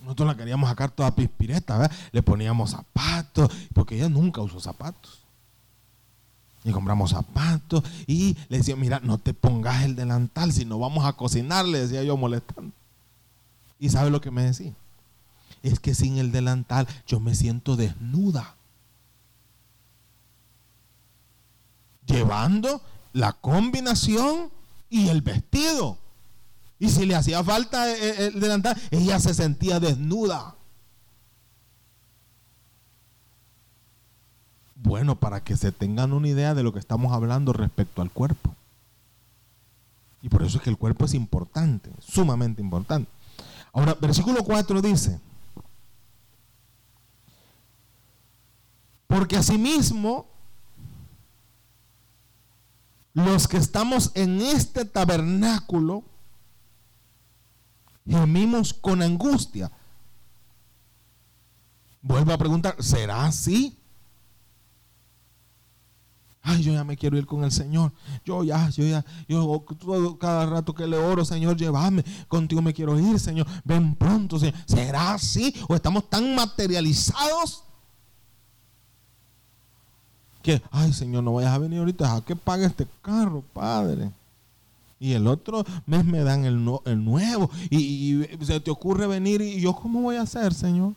[0.00, 1.96] Nosotros la queríamos sacar toda pispireta, ¿verdad?
[2.12, 5.24] Le poníamos zapatos, porque ella nunca usó zapatos.
[6.62, 11.04] Y compramos zapatos y le decía, mira, no te pongas el delantal, si no vamos
[11.04, 12.72] a cocinar, le decía yo molestando.
[13.78, 14.72] ¿Y sabe lo que me decía?
[15.62, 18.54] Es que sin el delantal yo me siento desnuda.
[22.06, 22.80] Llevando
[23.16, 24.50] la combinación
[24.90, 25.96] y el vestido.
[26.78, 30.54] Y si le hacía falta el, el delantal, ella se sentía desnuda.
[34.74, 38.54] Bueno, para que se tengan una idea de lo que estamos hablando respecto al cuerpo.
[40.20, 43.10] Y por eso es que el cuerpo es importante, sumamente importante.
[43.72, 45.18] Ahora, versículo 4 dice,
[49.06, 50.26] porque asimismo
[53.16, 56.04] los que estamos en este tabernáculo
[58.06, 59.72] gemimos con angustia.
[62.02, 63.78] Vuelvo a preguntar, ¿será así?
[66.42, 67.90] Ay, yo ya me quiero ir con el Señor.
[68.22, 72.04] Yo ya, yo ya, yo todo, cada rato que le oro, Señor, llévame.
[72.28, 73.46] Contigo me quiero ir, Señor.
[73.64, 74.54] Ven pronto, Señor.
[74.66, 75.54] ¿Será así?
[75.68, 77.65] ¿O estamos tan materializados?
[80.46, 82.14] Que, ay, Señor, no vayas a venir ahorita.
[82.14, 84.12] ¿A qué pague este carro, Padre?
[85.00, 87.50] Y el otro mes me dan el, no- el nuevo.
[87.68, 89.40] Y, se te ocurre venir.
[89.42, 90.92] ¿Y yo cómo voy a hacer, Señor?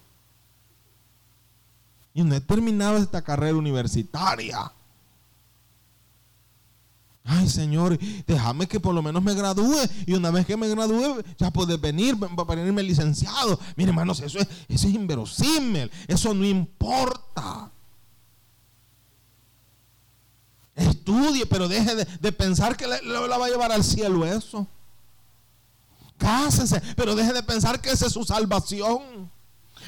[2.14, 4.72] Y no he terminado esta carrera universitaria.
[7.24, 7.98] Ay, Señor,
[8.28, 9.80] déjame que por lo menos me gradúe.
[10.06, 13.60] Y una vez que me gradúe, ya puedes venir pa- para venirme licenciado.
[13.76, 15.90] Mire, hermanos, eso es, eso es inverosímil.
[16.08, 17.72] Eso no importa.
[20.80, 24.68] Estudie, pero deje de, de pensar que la va a llevar al cielo eso.
[26.18, 29.32] Cásese, pero deje de pensar que esa es su salvación.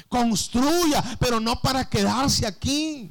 [0.08, 3.10] Construya, pero no para quedarse aquí.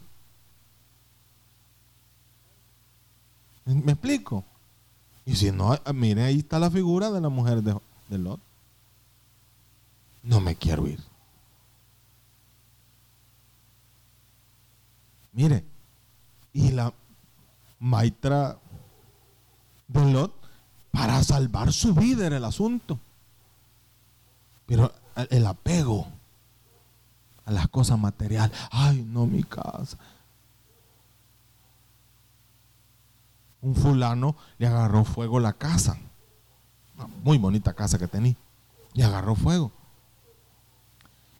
[3.65, 4.43] ¿Me explico?
[5.25, 7.77] Y si no, eh, mire, ahí está la figura de la mujer de,
[8.09, 8.39] de Lot.
[10.23, 10.99] No me quiero ir.
[15.32, 15.63] Mire,
[16.53, 16.93] y la
[17.82, 18.59] maitra
[19.88, 20.34] de Lot
[20.91, 22.99] para salvar su vida en el asunto.
[24.65, 24.93] Pero
[25.29, 26.07] el apego
[27.43, 28.57] a las cosas materiales.
[28.71, 29.97] Ay, no, mi casa.
[33.61, 35.97] Un fulano le agarró fuego la casa.
[37.23, 38.36] Muy bonita casa que tenía.
[38.93, 39.71] Le agarró fuego.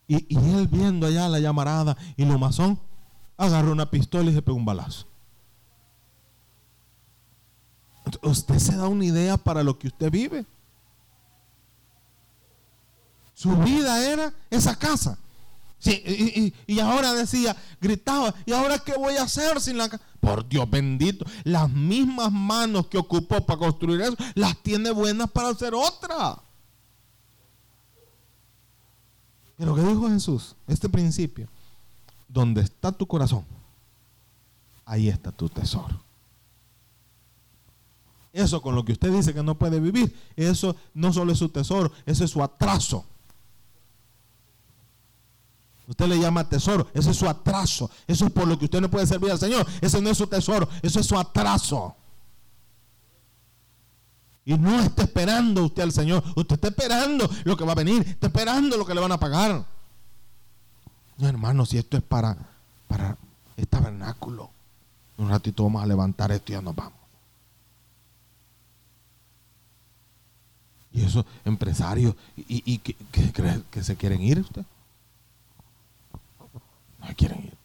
[0.08, 2.80] Y, y él viendo allá la llamarada y lo masón,
[3.38, 5.11] agarró una pistola y se pegó un balazo.
[8.22, 10.46] Usted se da una idea para lo que usted vive.
[13.34, 15.18] Su vida era esa casa.
[15.80, 20.04] Sí, y, ahora decía, gritaba, ¿y ahora qué voy a hacer sin la casa?
[20.20, 25.50] Por Dios bendito, las mismas manos que ocupó para construir eso, las tiene buenas para
[25.50, 26.40] hacer otra.
[29.58, 30.56] Pero ¿qué dijo Jesús?
[30.68, 31.48] Este principio,
[32.28, 33.44] donde está tu corazón,
[34.86, 36.00] ahí está tu tesoro.
[38.34, 41.50] Eso con lo que usted dice que no puede vivir, eso no solo es su
[41.50, 43.06] tesoro, eso es su atraso.
[45.88, 47.92] Usted le llama tesoro, eso es su atraso.
[48.08, 49.68] Eso es por lo que usted no puede servir al Señor.
[49.82, 51.94] Ese no es su tesoro, eso es su atraso.
[54.46, 56.24] Y no está esperando usted al Señor.
[56.36, 58.04] Usted está esperando lo que va a venir.
[58.08, 59.66] Está esperando lo que le van a pagar.
[61.18, 62.38] No, hermano, si esto es para,
[62.88, 63.18] para
[63.58, 64.50] el tabernáculo.
[65.18, 67.01] Un ratito vamos a levantar esto y ya nos vamos.
[70.94, 72.96] Y esos empresarios, ¿y, que,
[73.72, 74.66] que se quieren ir usted?
[77.00, 77.62] No quieren ir.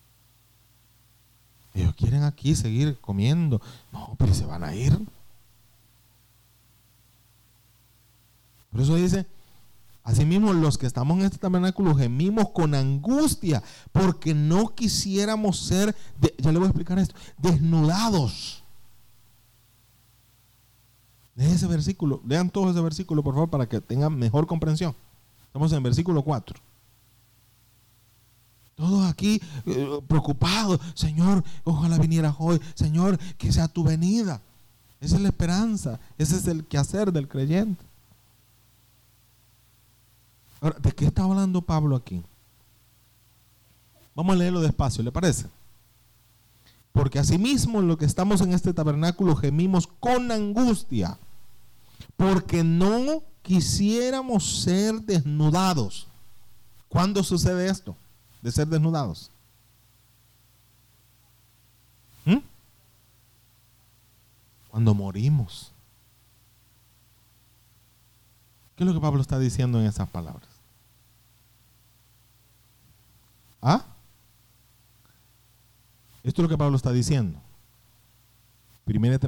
[1.75, 3.61] Ellos quieren aquí seguir comiendo.
[3.93, 4.99] No, pero se van a ir.
[8.71, 9.27] Por eso dice,
[10.03, 13.63] asimismo los que estamos en este tabernáculo gemimos con angustia
[13.93, 15.95] porque no quisiéramos ser,
[16.39, 18.63] ya le voy a explicar esto, desnudados.
[21.37, 24.95] Ese versículo, lean todo ese versículo por favor para que tengan mejor comprensión.
[25.47, 26.59] Estamos en versículo 4.
[28.75, 30.81] Todos aquí eh, preocupados.
[30.95, 32.61] Señor, ojalá vinieras hoy.
[32.75, 34.41] Señor, que sea tu venida.
[35.01, 36.01] Esa es la esperanza.
[36.19, 37.83] Ese es el quehacer del creyente.
[40.61, 42.23] Ahora, ¿de qué está hablando Pablo aquí?
[44.15, 45.47] Vamos a leerlo despacio, ¿le parece?
[46.93, 51.19] Porque asimismo lo que estamos en este tabernáculo gemimos con angustia.
[52.17, 56.07] Porque no quisiéramos ser desnudados.
[56.89, 57.97] ¿Cuándo sucede esto?
[58.47, 59.29] de ser desnudados?
[62.25, 62.39] ¿Mm?
[64.71, 65.73] Cuando morimos.
[68.77, 70.49] ¿Qué es lo que Pablo está diciendo en esas palabras?
[73.61, 73.85] ¿Ah?
[76.23, 77.41] Esto es lo que Pablo está diciendo.
[78.85, 79.19] Primera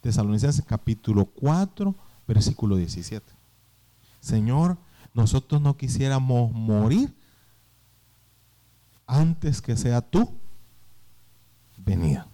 [0.00, 1.94] Tesalonicenses capítulo 4,
[2.26, 3.32] versículo 17.
[4.20, 4.78] Señor,
[5.14, 7.14] nosotros no quisiéramos morir
[9.06, 10.32] antes que sea tú
[11.76, 12.28] venida.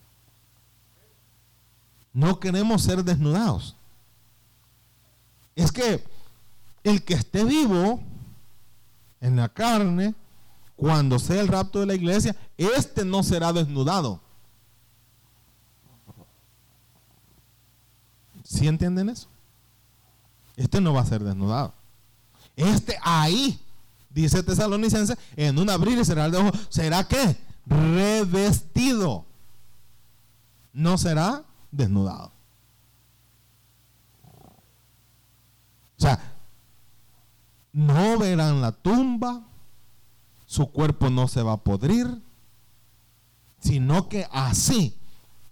[2.13, 3.77] No queremos ser desnudados.
[5.55, 6.05] Es que
[6.85, 8.01] el que esté vivo
[9.21, 10.15] en la carne,
[10.77, 14.21] cuando sea el rapto de la iglesia, este no será desnudado.
[18.47, 19.29] ¿Sí entienden eso?
[20.57, 21.75] Este no va a ser desnudado.
[22.55, 23.59] Este ahí
[24.11, 27.37] dice Tesalonicense, en un abrir y cerrar de ojos, ¿será que
[27.67, 29.25] Revestido.
[30.73, 31.43] No será
[31.73, 32.33] desnudado.
[35.99, 36.21] O sea,
[37.73, 39.43] no verán la tumba,
[40.45, 42.23] su cuerpo no se va a podrir,
[43.59, 44.95] sino que así,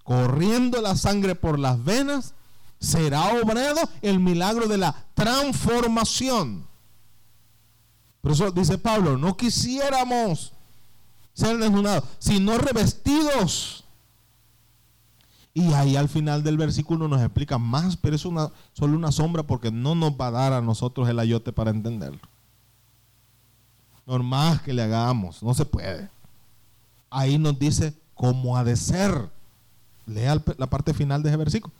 [0.05, 2.35] corriendo la sangre por las venas,
[2.81, 6.67] será obrado el milagro de la transformación
[8.25, 10.55] por eso dice Pablo, no quisiéramos
[11.35, 13.85] ser desnudados, sino revestidos.
[15.53, 19.43] Y ahí al final del versículo nos explica más, pero es una, solo una sombra
[19.43, 22.21] porque no nos va a dar a nosotros el ayote para entenderlo.
[24.07, 26.09] Normal que le hagamos, no se puede.
[27.11, 29.29] Ahí nos dice cómo ha de ser.
[30.07, 31.75] Lea la parte final de ese versículo.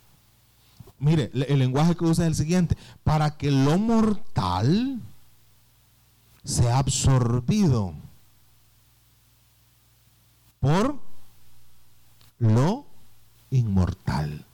[0.99, 5.01] Mire, el lenguaje que usa es el siguiente: para que lo mortal
[6.43, 7.93] se ha absorbido
[10.59, 10.99] por
[12.39, 12.85] lo
[13.51, 14.45] inmortal.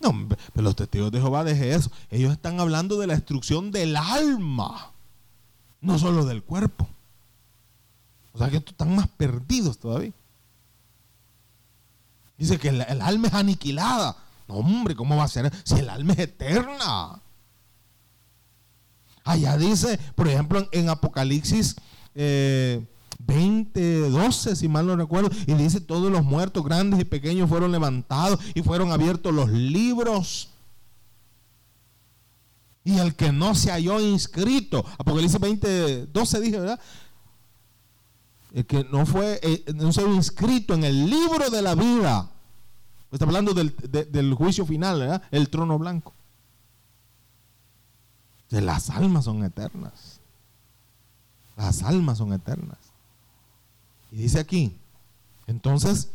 [0.00, 1.90] No, pero los testigos de Jehová deje eso.
[2.10, 4.90] Ellos están hablando de la destrucción del alma,
[5.80, 6.88] no solo del cuerpo.
[8.32, 10.12] O sea que están más perdidos todavía.
[12.42, 14.16] Dice que el, alma es aniquilada.
[14.48, 17.22] No, hombre, ¿cómo va a ser si el alma es eterna?
[19.22, 21.76] Allá dice, por ejemplo, en, Apocalipsis
[22.16, 27.70] 20, 12, si mal no recuerdo, y dice todos los muertos grandes y pequeños fueron
[27.70, 30.48] levantados y fueron abiertos los libros.
[32.82, 36.80] Y el que no se halló inscrito, Apocalipsis 20, 12 dije, ¿verdad?
[38.52, 42.31] El que no fue, eh, no se inscrito en el libro de la vida.
[43.12, 45.22] Está hablando del, del juicio final, ¿verdad?
[45.30, 46.14] El trono blanco.
[48.48, 50.20] Las almas son eternas.
[51.56, 52.78] Las almas son eternas.
[54.10, 54.76] Y dice aquí,
[55.46, 56.08] entonces,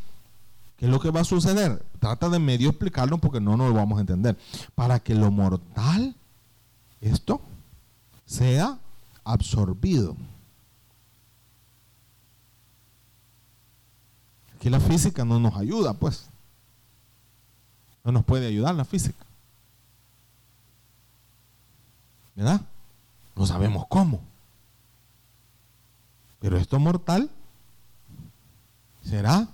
[0.78, 1.84] ¿qué es lo que va a suceder?
[2.00, 4.38] Trata de medio explicarlo porque no nos lo vamos a entender.
[4.76, 6.16] Para que lo mortal,
[7.02, 7.42] esto,
[8.26, 8.80] sea
[9.24, 10.16] absorbido.
[14.56, 16.30] Aquí la física no nos ayuda, pues.
[18.08, 19.26] No nos puede ayudar la física.
[22.38, 22.62] ¿Verdad?
[23.36, 24.22] No sabemos cómo.
[26.40, 27.30] Pero esto mortal
[29.04, 29.50] será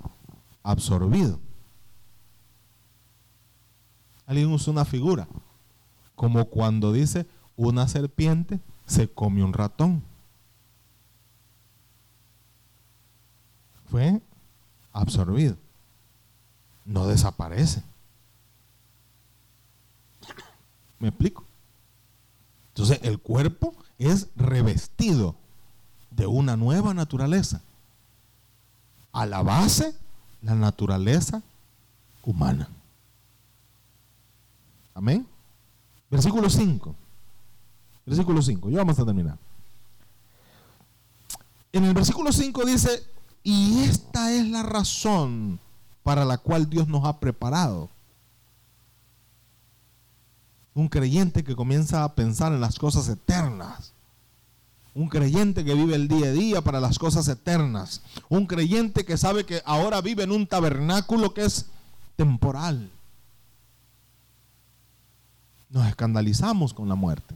[0.61, 1.39] absorbido.
[4.27, 5.27] Alguien usa una figura,
[6.13, 7.25] como cuando dice
[7.57, 10.03] una serpiente se come un ratón.
[13.89, 14.21] Fue
[14.91, 15.57] absorbido.
[16.85, 17.81] No desaparece.
[21.03, 21.43] ¿Me explico?
[22.69, 25.35] Entonces el cuerpo es revestido
[26.11, 27.61] de una nueva naturaleza
[29.11, 29.93] a la base
[30.43, 31.43] la naturaleza
[32.23, 32.69] humana.
[34.95, 35.27] Amén.
[36.09, 36.95] Versículo 5.
[38.05, 38.69] Versículo 5.
[38.69, 39.37] Ya vamos a terminar.
[41.73, 43.03] En el versículo 5 dice,
[43.43, 45.59] y esta es la razón
[46.01, 47.89] para la cual Dios nos ha preparado.
[50.75, 53.93] Un creyente que comienza a pensar en las cosas eternas
[54.95, 58.01] un creyente que vive el día a día para las cosas eternas.
[58.29, 61.65] Un creyente que sabe que ahora vive en un tabernáculo que es
[62.15, 62.91] temporal.
[65.69, 67.35] Nos escandalizamos con la muerte.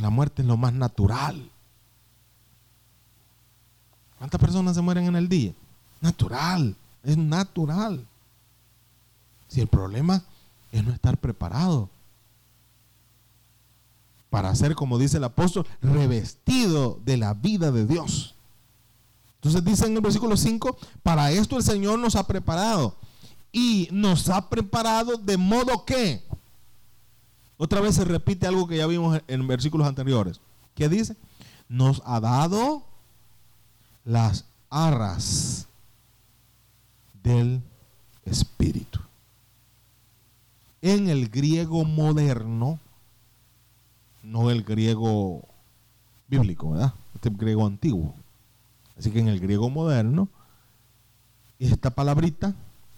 [0.00, 1.50] La muerte es lo más natural.
[4.18, 5.52] ¿Cuántas personas se mueren en el día?
[6.00, 8.06] Natural, es natural.
[9.48, 10.22] Si el problema
[10.72, 11.90] es no estar preparado
[14.30, 18.36] para ser, como dice el apóstol, revestido de la vida de Dios.
[19.36, 22.94] Entonces dice en el versículo 5, para esto el Señor nos ha preparado.
[23.52, 26.22] Y nos ha preparado de modo que,
[27.56, 30.40] otra vez se repite algo que ya vimos en versículos anteriores.
[30.76, 31.16] ¿Qué dice?
[31.68, 32.84] Nos ha dado
[34.04, 35.66] las arras
[37.22, 37.60] del
[38.24, 39.00] Espíritu.
[40.82, 42.78] En el griego moderno,
[44.22, 45.42] no el griego
[46.28, 46.94] bíblico, ¿verdad?
[47.14, 48.14] Este griego antiguo.
[48.98, 50.28] Así que en el griego moderno,
[51.58, 52.54] esta palabrita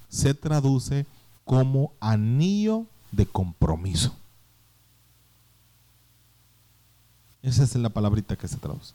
[0.09, 1.07] se traduce
[1.45, 4.15] como anillo de compromiso.
[7.43, 8.95] Esa es la palabrita que se traduce.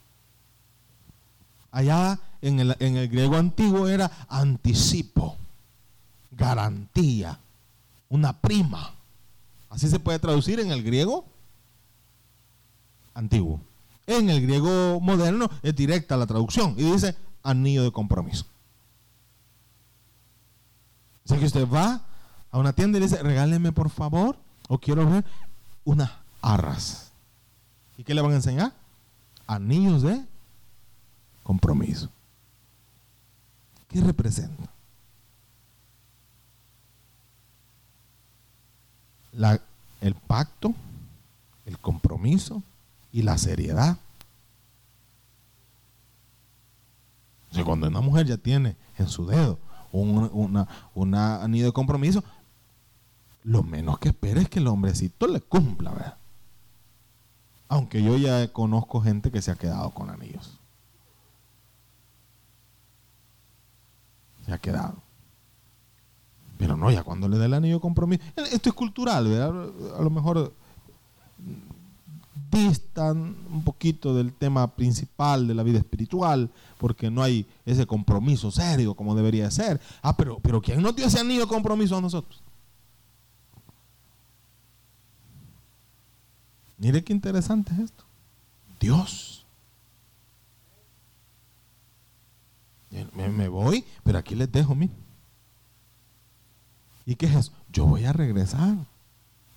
[1.72, 5.36] Allá en el, en el griego antiguo era anticipo,
[6.32, 7.40] garantía,
[8.10, 8.94] una prima.
[9.70, 11.26] Así se puede traducir en el griego
[13.14, 13.60] antiguo.
[14.06, 18.46] En el griego moderno es directa la traducción y dice anillo de compromiso.
[21.26, 22.02] Así que usted va
[22.52, 24.38] a una tienda y dice, regáleme por favor,
[24.70, 25.26] o quiero ver
[25.84, 27.12] unas arras.
[27.98, 28.74] ¿Y qué le van a enseñar?
[29.46, 30.24] Anillos de
[31.44, 32.10] compromiso.
[33.90, 34.70] ¿Qué representa?
[39.38, 39.62] La,
[40.02, 40.74] el pacto,
[41.66, 42.62] el compromiso,
[43.12, 43.98] y la seriedad.
[47.66, 49.58] Cuando una mujer ya tiene en su dedo
[49.92, 52.24] un una, anillo de compromiso,
[53.44, 56.18] lo menos que espera es que el hombrecito le cumpla, ¿verdad?
[57.68, 60.60] Aunque yo ya conozco gente que se ha quedado con anillos.
[64.46, 65.07] Se ha quedado.
[66.58, 68.24] Pero no, ya cuando le dé el anillo de compromiso.
[68.52, 69.70] Esto es cultural, ¿verdad?
[69.98, 70.54] A lo mejor
[72.52, 78.52] distan un poquito del tema principal de la vida espiritual, porque no hay ese compromiso
[78.52, 79.80] serio como debería ser.
[80.02, 82.42] Ah, pero, pero ¿quién nos dio ese anillo de compromiso a nosotros?
[86.78, 88.06] Mire qué interesante es esto.
[88.80, 89.46] Dios.
[93.14, 94.90] Me, voy, pero aquí les dejo mí.
[97.08, 97.52] ¿Y qué es eso?
[97.72, 98.76] Yo voy a regresar.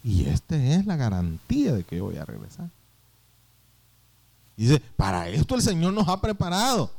[0.05, 2.71] Y esta es la garantía de que yo voy a regresar.
[4.57, 6.93] Y dice, para esto el Señor nos ha preparado.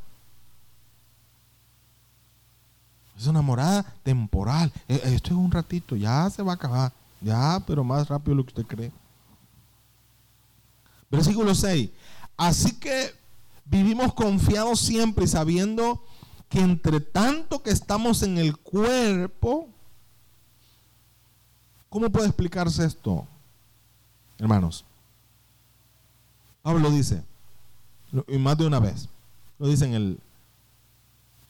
[3.17, 4.73] Es una morada temporal.
[4.89, 6.91] E, esto es un ratito, ya se va a acabar.
[7.21, 8.91] Ya, pero más rápido de lo que usted cree.
[11.09, 11.89] Versículo 6.
[12.35, 13.11] Así que
[13.63, 16.03] vivimos confiados siempre sabiendo
[16.49, 19.70] que entre tanto que estamos en el cuerpo,
[21.91, 23.27] ¿cómo puede explicarse esto,
[24.39, 24.85] hermanos?
[26.63, 27.21] Pablo dice,
[28.27, 29.09] y más de una vez,
[29.59, 30.19] lo dice en el,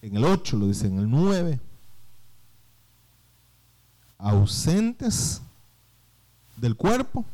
[0.02, 1.60] en el 8, lo dice en el 9,
[4.18, 5.40] ausentes
[6.56, 7.24] del cuerpo,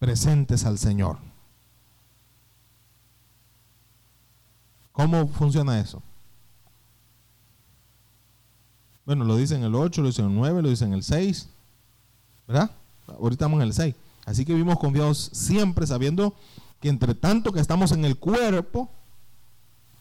[0.00, 1.18] presentes al Señor.
[4.90, 6.02] ¿Cómo funciona eso?
[9.04, 11.04] Bueno, lo dice en el 8, lo dice en el 9, lo dice en el
[11.04, 11.48] 6.
[12.46, 12.70] ¿Verdad?
[13.06, 13.94] Ahorita estamos en el 6.
[14.24, 16.34] Así que vivimos confiados siempre sabiendo
[16.80, 18.90] que entre tanto que estamos en el cuerpo,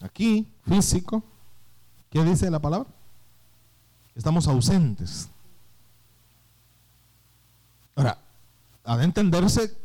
[0.01, 1.23] aquí, físico,
[2.09, 2.89] ¿qué dice la palabra?
[4.15, 5.29] Estamos ausentes.
[7.95, 8.17] Ahora,
[8.83, 9.75] ha de entenderse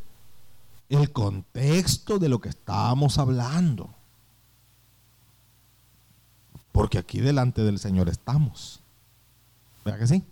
[0.89, 3.91] el contexto de lo que estábamos hablando.
[6.73, 8.81] Porque aquí delante del Señor estamos.
[9.85, 10.25] ¿Verdad que sí?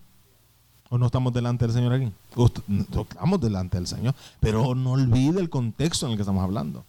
[0.91, 2.13] ¿O no estamos delante del Señor aquí?
[3.11, 4.15] Estamos delante del Señor.
[4.41, 6.85] Pero no olvide el contexto en el que estamos hablando.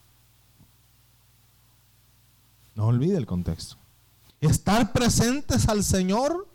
[2.76, 3.76] No olvide el contexto.
[4.40, 6.48] Estar presentes al Señor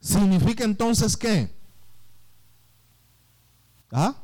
[0.00, 1.52] significa entonces qué?
[3.90, 4.14] ¿Ah?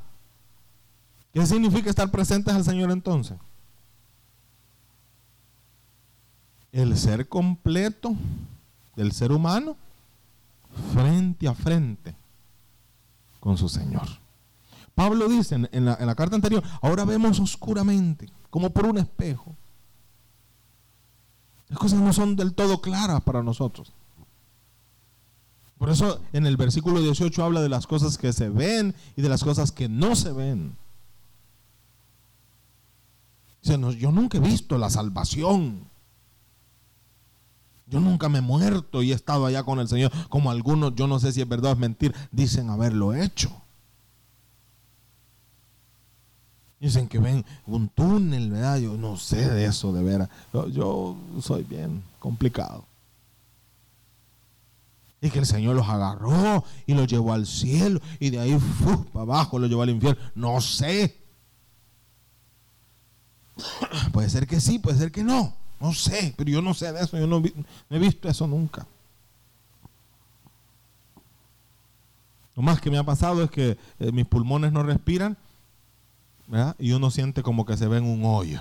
[1.34, 3.36] ¿Qué significa estar presentes al Señor entonces?
[6.72, 8.14] El ser completo
[8.96, 9.76] del ser humano
[10.92, 12.14] frente a frente
[13.38, 14.06] con su Señor.
[14.94, 19.56] Pablo dice en, la, en la carta anterior, ahora vemos oscuramente, como por un espejo.
[21.68, 23.92] Las cosas no son del todo claras para nosotros.
[25.78, 29.30] Por eso en el versículo 18 habla de las cosas que se ven y de
[29.30, 30.76] las cosas que no se ven.
[33.62, 35.88] Dice, yo nunca he visto la salvación.
[37.90, 41.06] Yo nunca me he muerto y he estado allá con el Señor, como algunos, yo
[41.06, 43.50] no sé si es verdad o es mentir, dicen haberlo hecho.
[46.78, 48.78] Dicen que ven un túnel, ¿verdad?
[48.78, 50.28] Yo no sé de eso, de veras.
[50.72, 52.84] yo soy bien complicado
[55.20, 58.58] y que el Señor los agarró y los llevó al cielo y de ahí
[59.12, 60.20] para abajo los llevó al infierno.
[60.34, 61.18] No sé.
[64.12, 65.59] Puede ser que sí, puede ser que no.
[65.80, 67.18] No sé, pero yo no sé de eso.
[67.18, 67.42] Yo no,
[67.90, 68.86] he visto eso nunca.
[72.54, 75.36] Lo más que me ha pasado es que eh, mis pulmones no respiran
[76.78, 78.60] y uno siente como que se ve en un hoyo.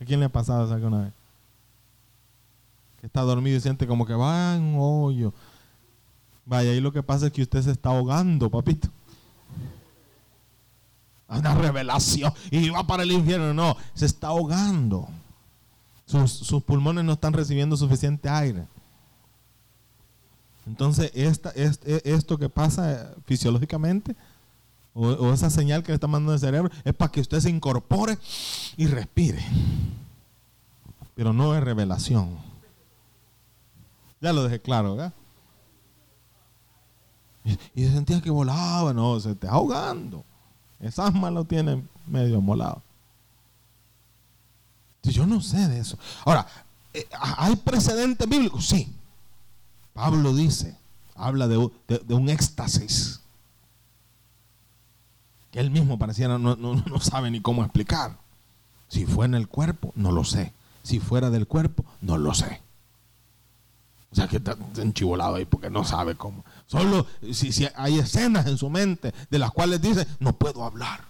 [0.00, 1.12] ¿A quién le ha pasado eso alguna vez?
[3.02, 5.34] está dormido y siente como que va en un hoyo.
[6.46, 8.88] Vaya, ahí lo que pasa es que usted se está ahogando, papito.
[11.38, 13.54] Una revelación y va para el infierno.
[13.54, 15.08] No, se está ahogando.
[16.06, 18.66] Sus, pulmones no están recibiendo suficiente aire.
[20.66, 21.72] Entonces, esta, e,
[22.04, 24.14] esto que pasa fisiológicamente,
[24.94, 28.18] o, esa señal que le está mandando el cerebro, es para que usted se incorpore
[28.76, 29.42] y respire.
[31.14, 32.36] Pero no es revelación.
[34.20, 35.14] Ya lo dejé claro, ¿verdad?
[37.74, 40.24] Y, sentía que volaba, no, se está ahogando.
[40.82, 42.82] Esa asma lo tiene medio molado.
[45.04, 45.98] Yo no sé de eso.
[46.24, 46.46] Ahora,
[46.92, 48.66] eh, ¿hay precedentes bíblicos?
[48.66, 48.92] Sí.
[49.94, 50.76] Pablo dice,
[51.14, 53.20] habla de, un éxtasis.
[55.50, 58.18] Que él mismo pareciera no, no sabe ni cómo explicar.
[58.88, 60.52] Si fue en el cuerpo, no lo sé.
[60.82, 62.60] Si fuera del cuerpo, no lo sé.
[64.12, 66.44] O sea que está enchivolado ahí porque no sabe cómo.
[66.66, 71.00] Solo si, si, hay escenas en su mente de las cuales dice, no puedo hablar.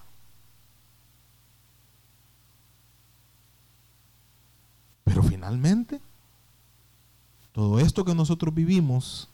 [5.03, 6.01] Pero finalmente,
[7.51, 9.29] todo esto que nosotros vivimos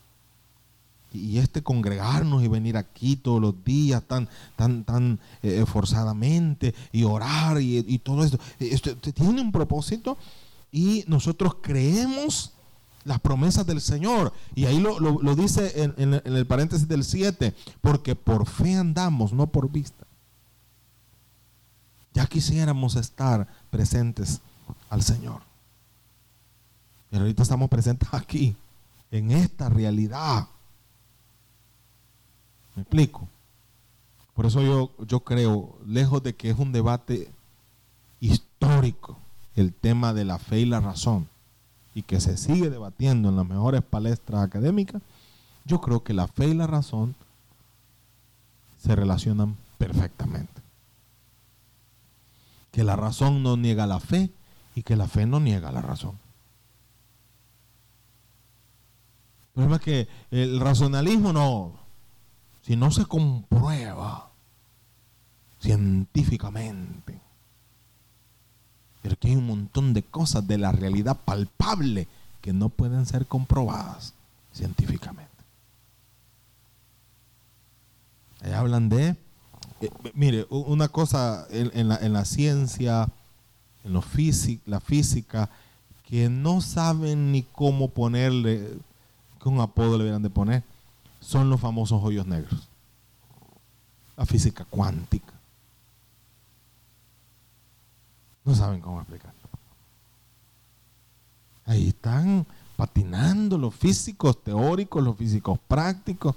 [1.13, 7.05] y este congregarnos y venir aquí todos los días tan, tan, tan eh, forzadamente y
[7.05, 10.17] orar y, todo esto, esto tiene un propósito
[10.73, 12.53] y nosotros creemos
[13.09, 14.33] las promesas del Señor.
[14.55, 19.49] Y ahí lo, dice en, en, el paréntesis del 7, porque por fe andamos, no
[19.49, 20.07] por vista.
[22.15, 24.41] Ya quisiéramos estar presentes
[24.91, 25.41] al Señor.
[27.11, 28.55] Pero ahorita estamos presentes aquí,
[29.11, 30.47] en esta realidad.
[32.77, 33.27] ¿Me explico?
[34.35, 37.33] Por eso yo, yo creo, lejos de que es un debate
[38.21, 39.17] histórico,
[39.57, 41.29] el tema de la fe y la razón,
[41.95, 45.03] y que se sigue debatiendo en las mejores palestras académicas,
[45.65, 47.15] yo creo que la fe y la razón
[48.79, 50.63] se relacionan perfectamente.
[52.71, 54.31] Que la razón no niega la fe
[54.75, 56.19] y que la fe no niega la razón.
[59.49, 61.73] El problema es que el racionalismo no,
[62.63, 64.31] si no se comprueba
[65.59, 67.21] científicamente,
[69.09, 72.07] pero que hay un montón de cosas de la realidad palpable
[72.43, 74.13] que no pueden ser comprobadas
[74.53, 75.33] científicamente.
[78.43, 79.17] Ahí hablan de,
[79.81, 83.09] eh, mire, una cosa en, la, ciencia,
[83.83, 84.05] en lo
[84.67, 85.49] la física,
[86.07, 88.77] que no saben ni cómo ponerle,
[89.43, 90.63] qué un apodo le hubieran de poner,
[91.21, 92.69] son los famosos hoyos negros.
[94.19, 95.38] La física cuántica.
[98.49, 99.39] No saben cómo explicarlo.
[101.67, 102.47] Ahí están
[102.77, 106.35] patinando los físicos teóricos, los físicos prácticos.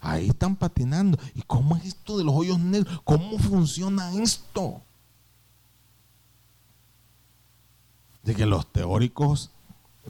[0.00, 1.16] Ahí están patinando.
[1.32, 3.00] ¿Y cómo es esto de los hoyos negros?
[3.04, 4.82] ¿Cómo funciona esto?
[8.24, 9.52] De que los teóricos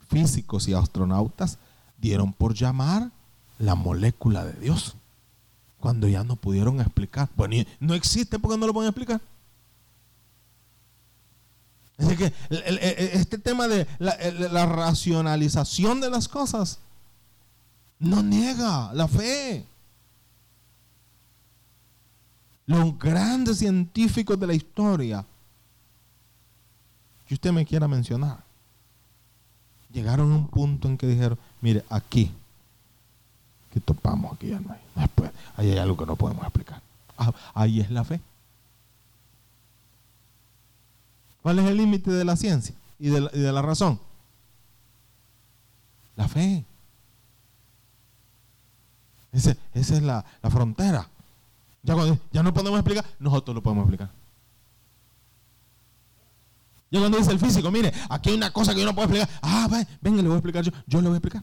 [0.09, 1.59] físicos y astronautas
[1.99, 3.11] dieron por llamar
[3.59, 4.97] la molécula de Dios.
[5.79, 7.29] Cuando ya no pudieron explicar.
[7.37, 9.21] Bueno, no existe porque no lo pueden explicar.
[12.11, 12.33] Es que
[13.15, 16.79] este tema de la, racionalización de las cosas
[17.99, 19.65] no niega la fe.
[22.67, 25.25] Los grandes científicos de la historia
[27.27, 28.43] que usted me quiera mencionar
[29.93, 32.31] llegaron a un punto en que dijeron, mire, aquí,
[33.73, 34.53] que topamos aquí
[34.95, 36.81] después, ahí hay algo que no podemos explicar.
[37.17, 38.21] Ah, ahí es la fe.
[41.45, 44.01] ¿Cuál es el límite de la ciencia y de la, razón?
[46.17, 46.65] La fe.
[49.31, 51.07] esa es la, frontera.
[51.83, 54.11] Ya, no podemos explicar, nosotros lo podemos explicar.
[56.91, 59.29] Ya cuando dice el físico, mire, aquí hay una cosa que yo no puedo explicar.
[59.43, 59.69] Ah,
[60.01, 60.73] venga, le voy a explicar yo.
[60.87, 61.43] Yo le voy a explicar.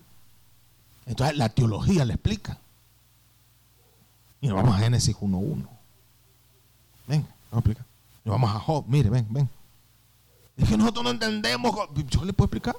[1.06, 2.58] Entonces la teología le explica.
[4.41, 5.68] Y nos vamos a Génesis 1.1.
[7.06, 7.86] Venga, vamos a explicar.
[8.26, 9.61] Nos vamos a Job, mire, ven, ven.
[10.62, 11.76] Es que nosotros no entendemos.
[12.07, 12.76] Yo le puedo explicar.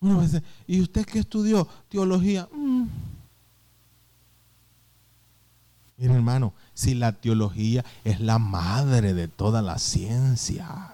[0.00, 1.66] Uno dice, ¿y usted qué estudió?
[1.88, 2.46] Teología.
[2.52, 2.88] Mm.
[5.96, 10.90] Mire, hermano, si la teología es la madre de todas las ciencias.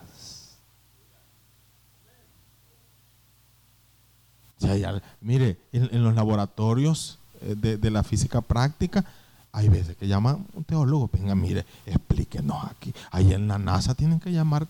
[5.20, 9.04] mire, en, los laboratorios eh, de, de la física práctica,
[9.52, 12.94] hay veces que llaman un teólogo, venga, mire, explíquenos aquí.
[13.10, 14.68] Ahí en la NASA tienen que llamar,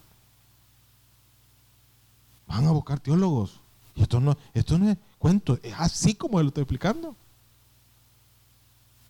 [2.47, 3.61] van a buscar teólogos.
[3.95, 7.15] Y esto no, esto no es cuento, es así como lo estoy explicando.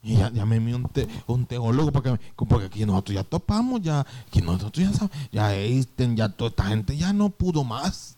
[0.03, 0.91] Y ya, llámeme un,
[1.27, 6.17] un teólogo porque, porque aquí nosotros ya topamos, ya, aquí nosotros ya sabemos, ya Einstein,
[6.17, 8.17] ya toda esta gente ya no pudo más.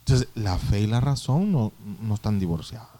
[0.00, 2.91] Entonces, la fe y la razón no, no están divorciadas.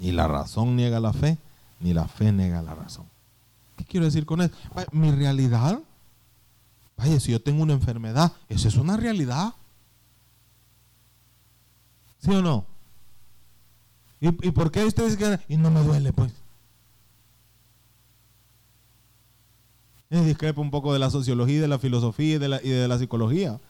[0.00, 1.36] Ni la razón niega la fe,
[1.78, 3.04] ni la fe niega la razón.
[3.76, 4.54] ¿Qué quiero decir con eso?
[4.92, 5.78] Mi realidad,
[6.96, 9.52] vaya, si yo tengo una enfermedad, eso es una realidad.
[12.18, 12.64] ¿Sí o no?
[14.22, 16.32] ¿Y, por qué ustedes que y no me duele, pues?
[20.08, 22.88] Es discrepa un poco de la sociología, de la filosofía y de la, y de
[22.88, 23.60] la psicología.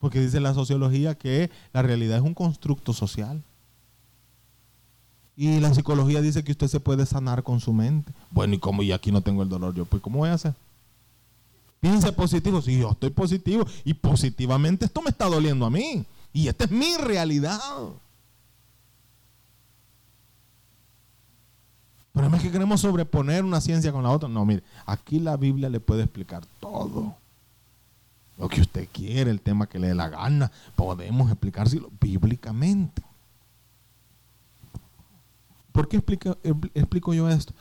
[0.00, 3.42] Porque dice la sociología que la realidad es un constructo social.
[5.40, 8.12] Y la psicología dice que usted se puede sanar con su mente.
[8.30, 10.52] Bueno, y como y aquí no tengo el dolor, yo, pues, ¿cómo voy a hacer?
[11.80, 12.60] Piense positivo.
[12.60, 16.04] Si yo estoy positivo y positivamente esto me está doliendo a mí.
[16.34, 17.58] Y esta es mi realidad.
[22.12, 24.28] Pero es que queremos sobreponer una ciencia con la otra.
[24.28, 27.14] No, mire, aquí la Biblia le puede explicar todo.
[28.36, 33.00] Lo que usted quiere, el tema que le dé la gana, podemos explicárselo bíblicamente.
[35.72, 37.54] ¿Por qué explico, yo esto?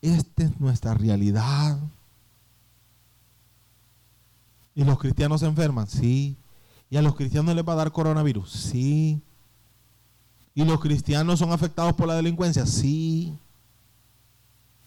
[0.00, 1.78] esta es nuestra realidad.
[4.74, 5.86] ¿Y los cristianos se enferman?
[5.86, 6.36] Sí.
[6.88, 8.50] ¿Y a los cristianos les va a dar coronavirus?
[8.50, 9.20] Sí.
[10.54, 12.66] ¿Y los cristianos son afectados por la delincuencia?
[12.66, 13.38] Sí.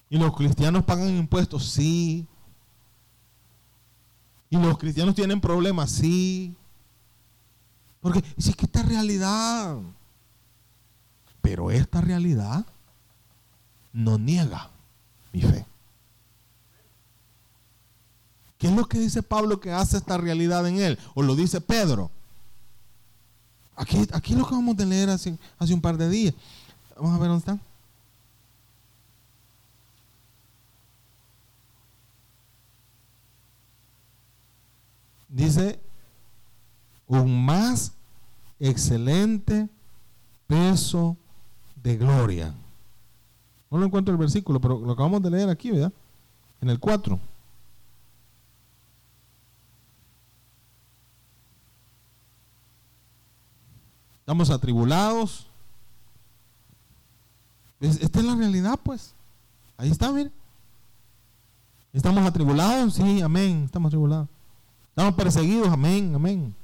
[0.10, 1.70] ¿Y los cristianos pagan impuestos?
[1.70, 2.28] Sí.
[4.50, 5.92] ¿Y los cristianos tienen problemas?
[5.92, 6.56] Sí.
[8.00, 9.80] Porque si es que esta realidad.
[11.46, 12.66] Pero esta realidad
[13.94, 14.72] no niega
[15.32, 15.64] mi fe.
[18.58, 20.98] ¿Qué es lo que dice Pablo que hace esta realidad en él?
[21.14, 22.10] ¿O lo dice Pedro?
[23.76, 26.34] Aquí, aquí lo que vamos a leer hace, hace un par de días.
[26.96, 27.60] Vamos a ver dónde está.
[35.30, 35.80] Dice,
[37.06, 37.92] un más
[38.60, 39.70] excelente
[40.48, 41.16] peso
[41.86, 42.52] de gloria.
[43.70, 45.94] No lo encuentro el versículo, pero lo acabamos de leer aquí, ¿verdad?
[46.60, 47.20] En el 4.
[54.22, 55.46] Estamos atribulados.
[57.80, 59.14] Esta es la realidad, pues.
[59.78, 60.32] Ahí está, mire.
[61.94, 62.96] ¿Estamos atribulados?
[62.96, 63.66] Sí, amén.
[63.66, 64.28] Estamos atribulados.
[64.90, 66.56] Estamos perseguidos, amén, amén.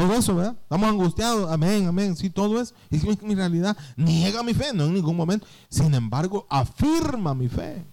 [0.00, 0.56] Todo eso, ¿verdad?
[0.62, 2.16] Estamos angustiados, amén, amén.
[2.16, 2.74] Sí, todo eso.
[2.88, 3.76] Y es mi realidad.
[3.98, 5.46] Niega mi fe, no en ningún momento.
[5.68, 7.84] Sin embargo, afirma mi fe.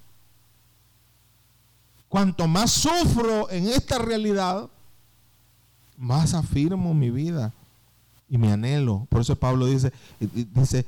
[2.07, 4.69] Cuanto más sufro en esta realidad,
[5.97, 7.51] más afirmo mi vida
[8.29, 9.05] y mi anhelo.
[9.09, 9.91] Por eso Pablo dice,
[10.21, 10.85] dice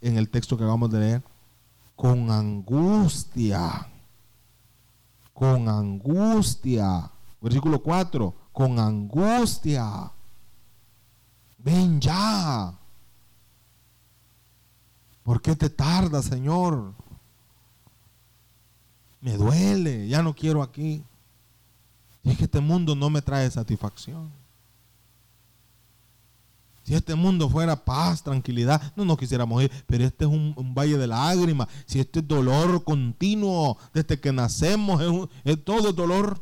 [0.00, 1.22] en el texto que acabamos de leer,
[1.94, 3.86] con angustia,
[5.34, 7.10] con angustia.
[7.38, 10.10] Versículo 4, con angustia.
[11.58, 12.78] Ven ya.
[15.22, 16.94] ¿Por qué te tarda, Señor?
[19.20, 21.04] Me duele, ya no quiero aquí.
[22.22, 24.30] Y es que este mundo no me trae satisfacción.
[26.84, 30.96] Si este mundo fuera paz, tranquilidad, no nos quisiéramos ir, pero este es un, valle
[30.96, 31.68] de lágrimas.
[31.84, 36.40] Si este es dolor continuo desde que nacemos, es, es todo dolor.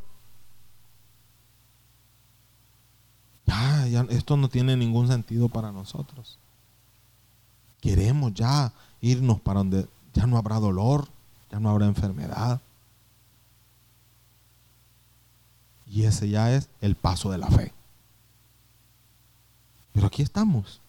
[3.47, 6.39] Ya, ya, esto no tiene ningún sentido para nosotros.
[7.81, 11.09] Queremos ya irnos para donde ya no habrá dolor,
[11.51, 12.61] ya no habrá enfermedad.
[15.87, 17.73] Y ese ya es el paso de la fe.
[19.93, 20.81] Pero aquí estamos.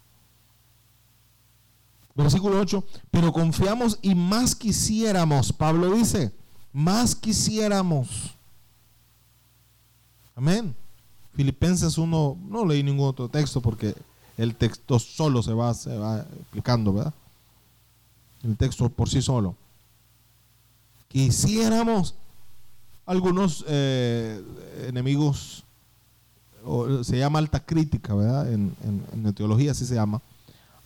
[2.15, 6.33] Versículo 8, pero confiamos y más quisiéramos, Pablo dice,
[6.73, 8.35] más quisiéramos.
[10.35, 10.75] Amén.
[11.37, 13.93] Filipenses 1, no leí ningún otro texto porque
[14.37, 17.13] el texto solo se va, se va explicando, ¿verdad?
[18.41, 19.55] El texto por sí solo.
[21.07, 22.15] Quisiéramos
[23.05, 24.43] algunos eh,
[24.87, 25.63] enemigos,
[27.03, 28.51] se llama alta crítica, ¿verdad?
[28.51, 28.75] En,
[29.13, 30.23] en, teología así se llama,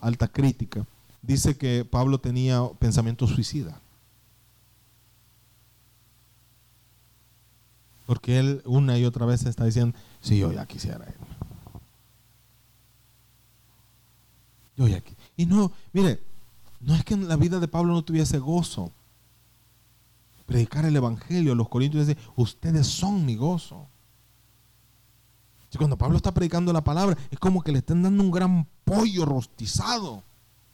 [0.02, 0.86] alta crítica.
[1.22, 3.80] Dice que Pablo tenía pensamiento suicida.
[8.06, 11.28] Porque él una y otra vez está diciendo, si yo ya quisiera irme.
[14.78, 15.04] Yo ya
[15.36, 16.22] Y no, mire,
[16.80, 18.92] no es que en la vida de Pablo no tuviese gozo
[20.46, 21.56] predicar el Evangelio.
[21.56, 23.88] Los corintios dicen, ustedes son mi gozo.
[25.74, 28.68] Y cuando Pablo está predicando la palabra, es como que le están dando un gran
[28.84, 30.24] pollo rostizado.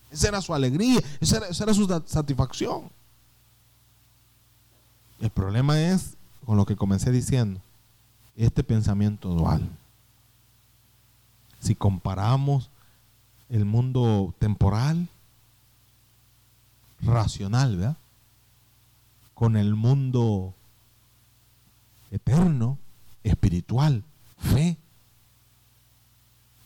[0.10, 2.90] Esa era su alegría, esa era su satisfacción.
[5.20, 7.62] El problema es, con lo que comencé diciendo,
[8.46, 9.68] este pensamiento dual.
[11.60, 12.70] Si comparamos
[13.50, 15.10] el mundo temporal,
[17.02, 17.98] racional, ¿verdad?
[19.34, 20.56] con el mundo
[22.10, 22.80] eterno,
[23.24, 24.04] espiritual,
[24.40, 24.78] fe.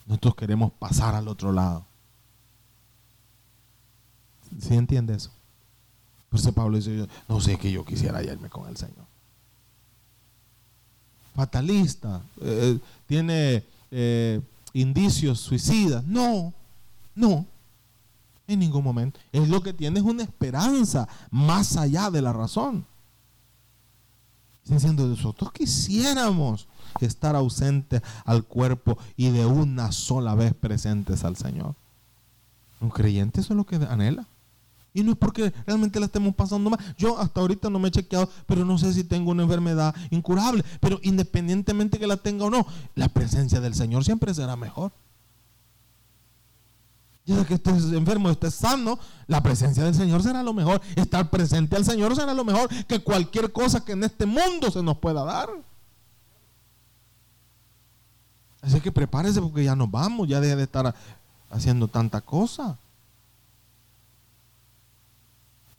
[0.05, 1.85] Nosotros queremos pasar al otro lado.
[4.59, 5.31] ¿Sí entiende eso?
[6.29, 9.10] Por Pablo dice, no sé que yo quisiera irme con el Señor.
[11.35, 12.77] Fatalista, eh,
[13.07, 14.41] tiene eh,
[14.73, 16.03] indicios suicidas.
[16.05, 16.53] No,
[17.15, 17.45] no.
[18.47, 19.19] En ningún momento.
[19.31, 22.85] Es lo que tiene es una esperanza más allá de la razón.
[24.65, 26.67] Diciendo, nosotros quisiéramos
[26.99, 31.75] estar ausentes al cuerpo y de una sola vez presentes al Señor.
[32.79, 34.27] Un creyente eso es lo que anhela.
[34.93, 36.79] Y no es porque realmente la estemos pasando mal.
[36.97, 40.65] Yo hasta ahorita no me he chequeado, pero no sé si tengo una enfermedad incurable.
[40.81, 44.91] Pero independientemente que la tenga o no, la presencia del Señor siempre será mejor.
[47.25, 50.81] Ya que estés enfermo, estés sano, la presencia del Señor será lo mejor.
[50.95, 54.83] Estar presente al Señor será lo mejor que cualquier cosa que en este mundo se
[54.83, 55.49] nos pueda dar.
[58.61, 60.93] Así que prepárese porque ya nos vamos, ya deja de estar
[61.49, 62.77] haciendo tanta cosa.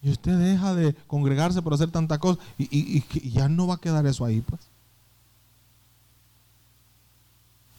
[0.02, 4.04] Y usted deja de congregarse por hacer tanta cosa y, ya no va a quedar
[4.06, 4.60] eso ahí, pues.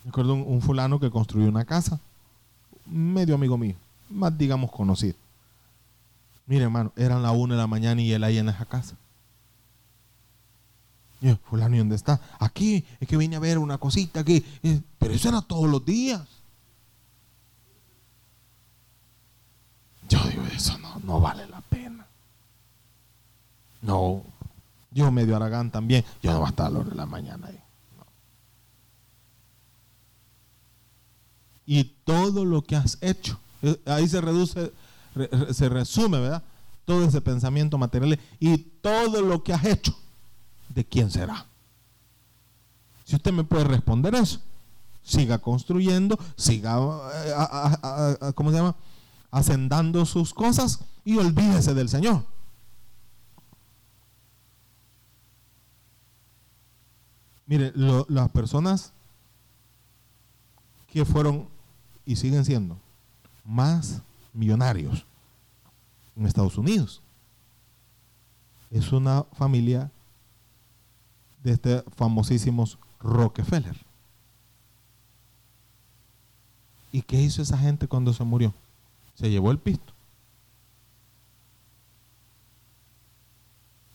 [0.04, 2.00] Me acuerdo un fulano que construyó una casa
[2.86, 3.76] medio amigo mío,
[4.10, 5.16] más digamos conocido.
[6.46, 8.96] Mire, hermano, eran la una de la mañana y él ahí en esa casa.
[11.22, 12.20] yo, fulano, ¿y dónde está?
[12.40, 14.46] Aquí, es que vine a ver una cosita aquí.
[15.00, 16.22] Pero eso era todos los días.
[20.10, 21.53] Yo digo, eso no, no vale.
[23.84, 24.24] No.
[24.90, 26.04] Yo medio Aragán también.
[26.24, 27.60] Yo no voy a estar a la hora de la mañana ahí.
[31.66, 33.40] Y todo lo que has hecho.
[33.62, 34.74] Eh, ahí se reduce
[35.52, 36.44] se resume, ¿verdad?
[36.86, 39.96] Todo ese pensamiento material y todo lo que has hecho,
[40.70, 41.46] ¿de quién será?
[43.06, 44.40] Si usted me puede responder eso,
[45.04, 46.80] siga construyendo, siga,
[47.14, 48.76] eh, ¿cómo se llama?
[49.32, 52.24] Hacendando sus cosas y olvídese del Señor.
[57.46, 58.94] Mire, las personas
[60.92, 61.48] que fueron
[62.06, 62.78] y siguen siendo
[63.44, 64.02] más
[64.34, 65.06] millonarios
[66.16, 67.02] en Estados Unidos.
[68.70, 69.92] Es una familia
[71.44, 73.76] de este famosísimos Rockefeller.
[76.92, 78.54] ¿Y qué hizo esa gente cuando se murió?
[79.16, 79.94] Se llevó el pisto.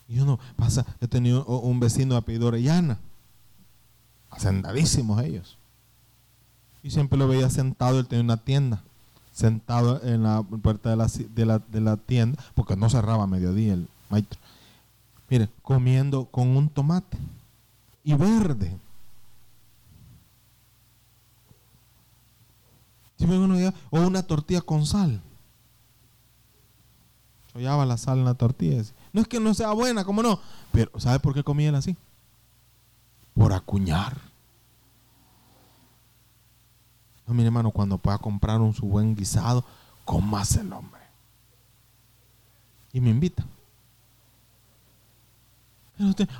[0.09, 2.99] Y uno pasa, he tenido un vecino de apellido Orellana,
[4.31, 5.57] hacendadísimos ellos.
[6.83, 8.83] Y siempre lo veía sentado, él tenía una tienda
[9.33, 13.29] sentado en la puerta de la, de la, de la tienda, porque no cerraba a
[13.29, 14.39] mediodía el maestro.
[15.31, 17.17] Mire, comiendo con un tomate
[18.03, 18.77] y verde.
[23.91, 25.21] O una tortilla con sal.
[27.53, 28.83] Chollaba la sal en la tortilla.
[29.13, 30.41] No es que no sea buena, ¿cómo no?
[30.73, 31.97] Pero ¿sabe por qué comía él así?
[33.39, 34.17] Por acuñar.
[37.27, 39.65] No, mi hermano, cuando pueda comprar un su buen guisado,
[40.21, 41.01] más el hombre.
[42.93, 43.45] Y me invita.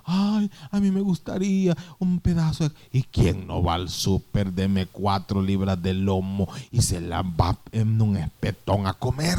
[0.05, 2.75] Ay, a mí me gustaría un pedazo de...
[2.93, 7.59] ¿Y quién no va al súper, deme cuatro libras de lomo y se la va
[7.73, 9.39] en un espetón a comer?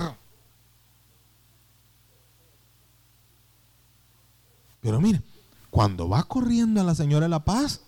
[4.81, 5.21] Pero mire,
[5.69, 7.81] cuando va corriendo a la señora de la paz,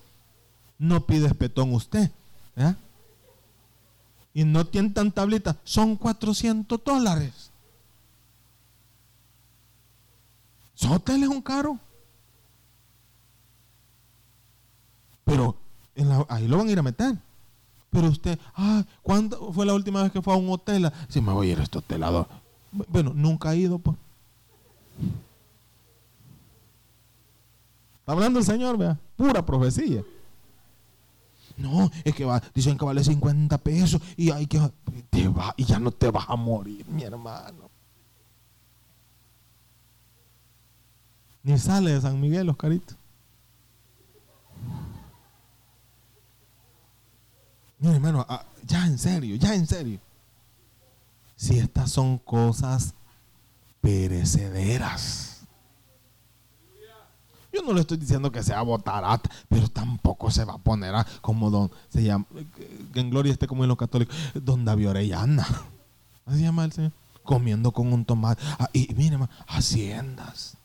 [0.78, 2.12] no pide espetón usted.
[2.56, 2.76] ¿eh?
[4.34, 7.52] y no tientan tablita, son 400 dólares.
[10.74, 11.78] Su hotel es un caro.
[15.26, 15.56] Pero
[16.30, 17.16] ahí lo van a ir a meter.
[17.90, 20.92] Pero usted, ah, ¿cuándo fue la última vez que fue a un hotel?
[21.10, 22.28] Si me voy a ir a este hotelador.
[22.88, 23.98] Bueno, nunca ha ido, pues.
[28.02, 30.04] Está hablando el Señor, vea, pura profecía.
[31.56, 34.60] No, es que va, dicen que vale 50 pesos y hay que
[35.12, 37.70] te va y ya no te vas a morir, mi hermano.
[41.44, 42.96] Ni sale de San Miguel, Oscarito.
[47.78, 50.00] Mi hermano, ah, ya en serio, ya en serio.
[51.36, 52.96] Si estas son cosas
[53.80, 55.31] perecederas
[57.62, 61.72] no le estoy diciendo que sea botarata, pero tampoco se va a poner como don,
[61.90, 62.26] se llama,
[62.94, 65.48] que en gloria esté como en los católicos, don David Orellana.
[66.26, 66.92] Así se llama el Señor.
[67.24, 68.42] Comiendo con un tomate.
[68.58, 70.58] Ah, y mire, haciendas.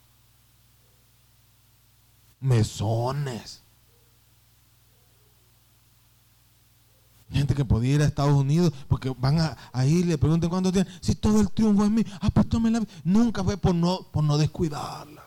[2.41, 3.63] Mesones.
[7.31, 10.91] Gente que podía ir a Estados Unidos porque van a, ahí le preguntan cuánto tienen.
[11.01, 14.39] Si todo el triunfo es mío, ah, pues la Nunca fue por no, por no
[14.39, 15.26] descuidarla.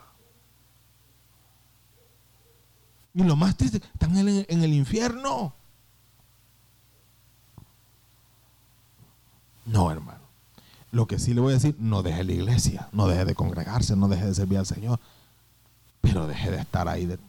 [3.13, 5.53] Y lo más triste, están en el, infierno.
[9.65, 10.19] No, hermano.
[10.91, 13.95] Lo que sí le voy a decir, no deje la iglesia, no deje de congregarse,
[13.95, 14.99] no deje de servir al Señor,
[16.01, 17.05] pero deje de estar ahí.
[17.05, 17.19] De...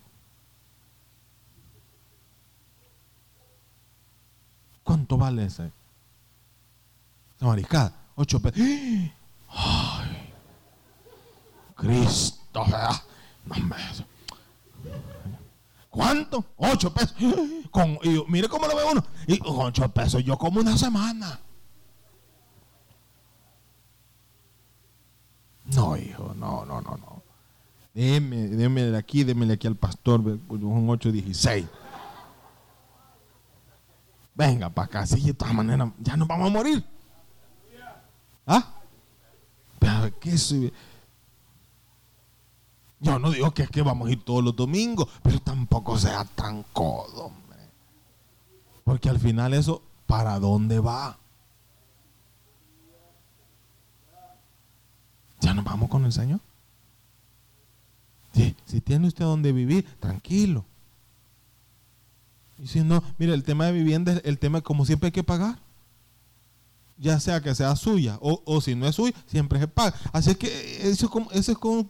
[4.84, 5.70] ¿Cuánto vale ese?
[7.40, 8.60] Mariscada, ocho pesos.
[9.48, 10.32] ¡Ay!
[11.74, 12.64] Cristo,
[13.46, 14.09] no me...
[16.00, 16.42] ¿Cuánto?
[16.56, 17.14] Ocho pesos.
[17.70, 17.98] Con,
[18.28, 19.04] mire cómo lo ve uno.
[19.26, 21.38] Y con ocho pesos yo como una semana.
[25.66, 27.22] No, hijo, no, no, no, no.
[27.94, 31.66] Deme, déme de aquí, démele aquí al pastor, un 816.
[34.34, 36.84] Venga para acá, sí, de todas maneras, ya nos vamos a morir.
[38.46, 38.74] ¿Ah?
[39.78, 40.54] Pero, ¿qué es?
[43.00, 46.24] Yo no digo que es que vamos a ir todos los domingos, pero tampoco sea
[46.24, 47.58] tan codo, hombre.
[48.84, 51.18] Porque al final eso, ¿para dónde va?
[55.40, 56.40] ¿Ya nos vamos con el Señor?
[58.34, 60.64] Sí, si tiene usted donde vivir, tranquilo.
[62.58, 65.24] Y si no, mire el tema de vivienda es el tema como siempre hay que
[65.24, 65.58] pagar.
[66.98, 69.96] Ya sea que sea suya o, o si no es suya, siempre se paga.
[70.12, 71.88] Así que eso, es como, eso es como,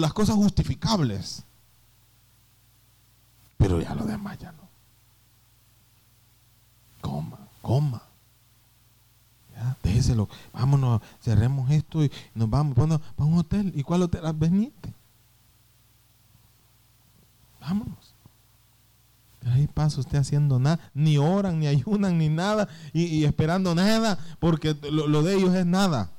[0.00, 1.44] las cosas justificables.
[3.56, 4.64] Pero ya lo demás ya no.
[7.00, 8.02] Coma, coma.
[9.54, 10.28] Ya, déjeselo.
[10.52, 12.74] Vámonos, cerremos esto y nos vamos.
[12.76, 13.72] Vamos a un hotel.
[13.74, 14.22] ¿Y cuál hotel?
[14.24, 14.92] Ah, venite.
[17.60, 18.14] Vámonos
[19.50, 24.76] ahí pasa usted haciendo nada, ni oran, ni ayunan, ni nada, y, esperando nada, porque
[24.90, 26.10] lo, de ellos es nada.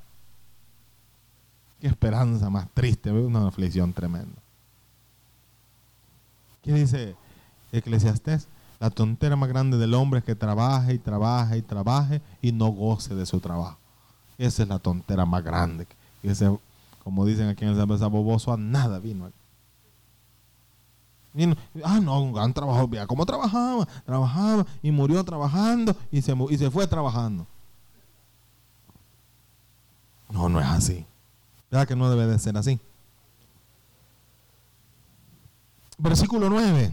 [1.88, 4.42] Esperanza más triste, una aflicción tremenda.
[6.62, 7.16] ¿Qué dice
[7.72, 8.48] Eclesiastés?
[8.80, 12.68] La tontera más grande del hombre es que trabaje y trabaje y trabaje y no
[12.68, 13.78] goce de su trabajo.
[14.38, 15.88] Esa es la tontera más grande.
[16.24, 16.58] Ese,
[17.04, 19.46] como dicen aquí en el San boboso a nada vino aquí
[21.84, 22.90] ah, no, un gran trabajo.
[23.08, 23.86] Cómo trabajaba.
[24.06, 27.46] Trabajaba y murió trabajando y se, y se fue trabajando.
[30.30, 31.06] No, no es así.
[31.76, 32.80] ¿Verdad que no debe de ser así?
[35.98, 36.90] Versículo 9.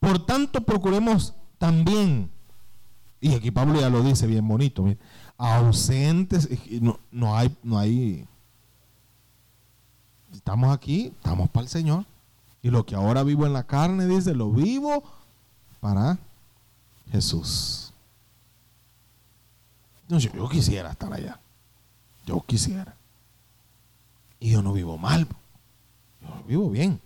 [0.00, 2.32] Por tanto, procuremos también,
[3.20, 4.84] y aquí Pablo ya lo dice bien bonito,
[5.38, 6.48] ausentes,
[6.80, 8.26] no, no hay, no hay,
[10.32, 12.06] estamos aquí, estamos para el Señor.
[12.60, 15.04] Y lo que ahora vivo en la carne, dice, lo vivo
[15.78, 16.18] para
[17.12, 17.94] Jesús.
[20.08, 21.38] No, yo, quisiera estar allá.
[22.26, 22.96] Yo quisiera.
[24.44, 25.26] Y yo no vivo mal.
[26.20, 27.00] Yo vivo bien.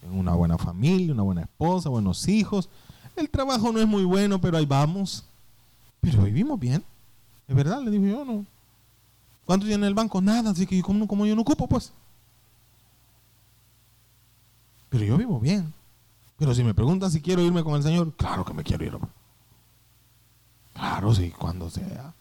[0.00, 2.68] Tengo una buena familia, una buena esposa, buenos hijos.
[3.14, 5.24] El trabajo no es muy bueno, pero ahí vamos.
[6.00, 6.82] Pero vivimos bien.
[7.46, 8.44] Es verdad, le digo yo, no.
[9.44, 10.20] ¿Cuánto tiene el banco?
[10.20, 11.92] Nada, así que como, yo no ocupo, pues.
[14.88, 15.72] Pero yo vivo bien.
[16.40, 18.98] Pero si me preguntan si quiero irme con el Señor, claro que me quiero ir.
[20.72, 22.12] Claro, sí, cuando sea.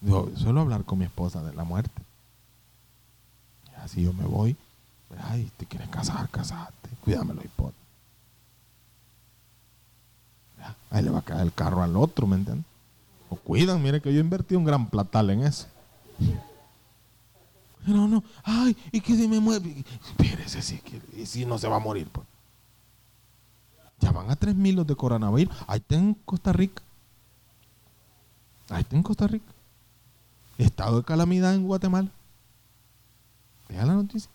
[0.00, 2.02] Yo suelo hablar con mi esposa de la muerte.
[3.82, 4.56] Así yo me voy.
[5.30, 6.88] Ay, te quieres casar, casate.
[7.04, 7.76] Cuídamelo, hipote.
[10.90, 12.66] Ahí le va a caer el carro al otro, ¿me entiendes?
[13.30, 15.66] O cuidan, mire que yo invertí un gran platal en eso.
[17.86, 19.84] No, no, ay, y que se me mueve.
[20.08, 20.80] Espérese, si,
[21.16, 22.08] y si no se va a morir.
[22.10, 22.26] Pues.
[24.00, 25.54] Ya van a tres mil los de coronavirus.
[25.66, 26.82] Ahí está en Costa Rica.
[28.68, 29.52] Ahí está en Costa Rica.
[30.58, 32.10] Estado de calamidad en Guatemala.
[33.68, 34.30] Vea la noticia.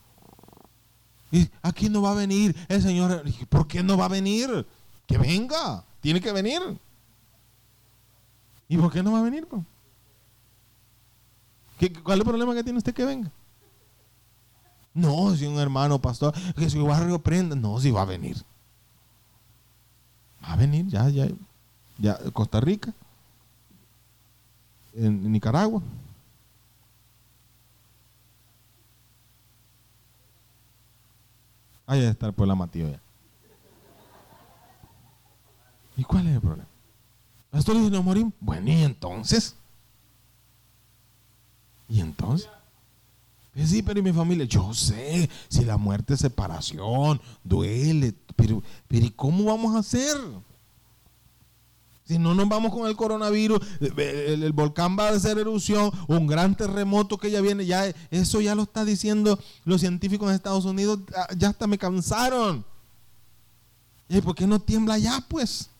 [1.30, 3.24] Y aquí no va a venir el Señor.
[3.48, 4.66] ¿Por qué no va a venir?
[5.06, 5.84] Que venga.
[6.00, 6.60] Tiene que venir.
[8.68, 9.46] ¿Y por qué no va a venir?
[9.46, 9.62] Pues?
[12.02, 13.30] ¿Cuál es el problema que tiene usted que venga?
[14.94, 17.56] No, si un hermano pastor, que su barrio prenda.
[17.56, 18.36] No, si va a venir.
[20.42, 21.26] Va a venir, ya, ya,
[21.98, 22.92] ya, Costa Rica,
[24.94, 25.82] en, Nicaragua.
[31.86, 33.00] Ahí debe estar por la Matío ya.
[35.96, 36.68] ¿Y cuál es el problema?
[37.50, 38.32] Pastor dice, no morimos.
[38.40, 39.56] Bueno, ¿y entonces?
[41.88, 42.48] ¿Y entonces?
[43.52, 44.44] Pues sí, pero ¿y mi familia?
[44.46, 50.16] Yo sé, si la muerte es separación, duele, pero, pero ¿y cómo vamos a hacer?
[52.06, 56.54] Si no nos vamos con el coronavirus, el, volcán va a hacer erupción, un gran
[56.54, 61.00] terremoto que ya viene, ya eso ya lo está diciendo los científicos en Estados Unidos,
[61.36, 62.64] ya hasta me cansaron.
[64.08, 65.70] ¿Y por qué no tiembla ya, pues?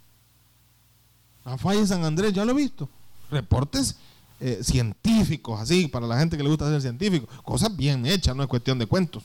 [1.44, 2.88] La falla de San Andrés, ya lo he visto.
[3.30, 3.96] Reportes
[4.40, 7.28] eh, científicos, así, para la gente que le gusta ser científico.
[7.42, 9.22] Cosas bien hechas, no es cuestión de cuentos.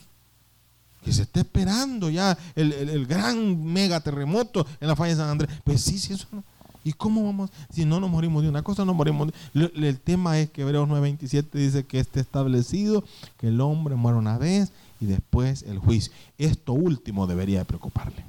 [1.01, 5.49] Que se esté esperando ya el, gran mega terremoto en la falla de San Andrés.
[5.63, 6.43] Pues sí, sí, eso no.
[6.84, 7.51] ¿Y cómo vamos?
[7.69, 9.72] Si no nos morimos de una cosa, no morimos de...
[9.76, 13.03] El, tema es que Hebreos 9:27 dice que esté establecido
[13.38, 16.14] que el hombre muere una vez y después el juicio.
[16.38, 18.23] Esto último debería preocuparle.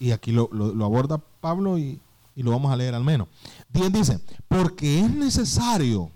[0.00, 1.98] Y aquí lo aborda Pablo y,
[2.38, 3.26] y lo vamos a leer al menos.
[3.72, 6.08] 10 dice, porque es necesario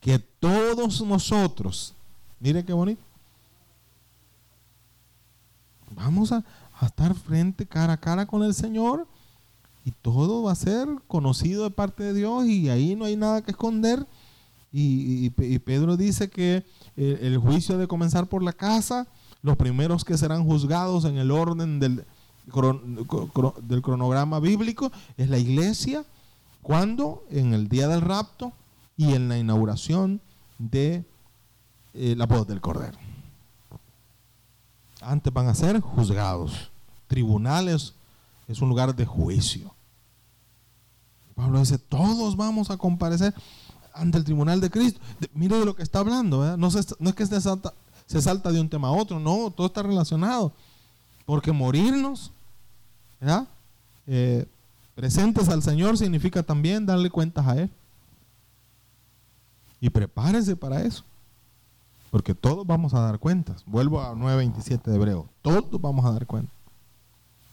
[0.00, 1.94] que todos nosotros,
[2.40, 3.00] mire qué bonito,
[5.94, 6.44] vamos a,
[6.86, 9.06] estar frente cara a cara con el Señor
[9.84, 13.42] y todo va a ser conocido de parte de Dios y ahí no hay nada
[13.42, 14.06] que esconder.
[14.70, 16.64] Y, Pedro dice que
[16.94, 19.08] el, el juicio ha de comenzar por la casa,
[19.42, 22.04] los primeros que serán juzgados en el orden del,
[23.62, 26.04] del cronograma bíblico es la iglesia,
[26.62, 28.52] cuando en el día del rapto
[28.96, 30.20] y en la inauguración
[30.58, 31.04] de
[31.94, 32.98] eh, la voz del Cordero.
[35.00, 36.70] Antes van a ser juzgados.
[37.06, 37.94] Tribunales
[38.46, 39.74] es un lugar de juicio.
[41.34, 43.32] Pablo dice, todos vamos a comparecer
[43.94, 45.00] ante el tribunal de Cristo.
[45.34, 46.68] mire de lo que está hablando, No,
[46.98, 47.72] no es que se salta,
[48.06, 50.52] se de un tema a otro, no, todo está relacionado.
[51.26, 52.32] Porque morirnos,
[54.06, 54.46] eh,
[54.94, 57.70] presentes al Señor significa también darle cuentas a Él.
[59.80, 61.04] Y prepárese para eso.
[62.10, 63.64] Porque todos vamos a dar cuentas.
[63.66, 65.28] Vuelvo a 9.27 de Hebreo.
[65.42, 66.58] Todos vamos a dar cuentas.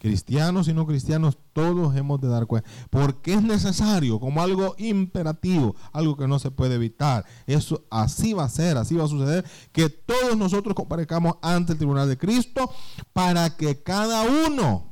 [0.05, 2.69] Cristianos y no cristianos, todos hemos de dar cuenta.
[2.91, 7.25] Porque es necesario, como algo imperativo, algo que no se puede evitar.
[7.47, 11.79] Eso así va a ser, así va a suceder, que todos nosotros comparezcamos ante el
[11.79, 12.69] tribunal de Cristo
[13.13, 14.83] para que cada uno,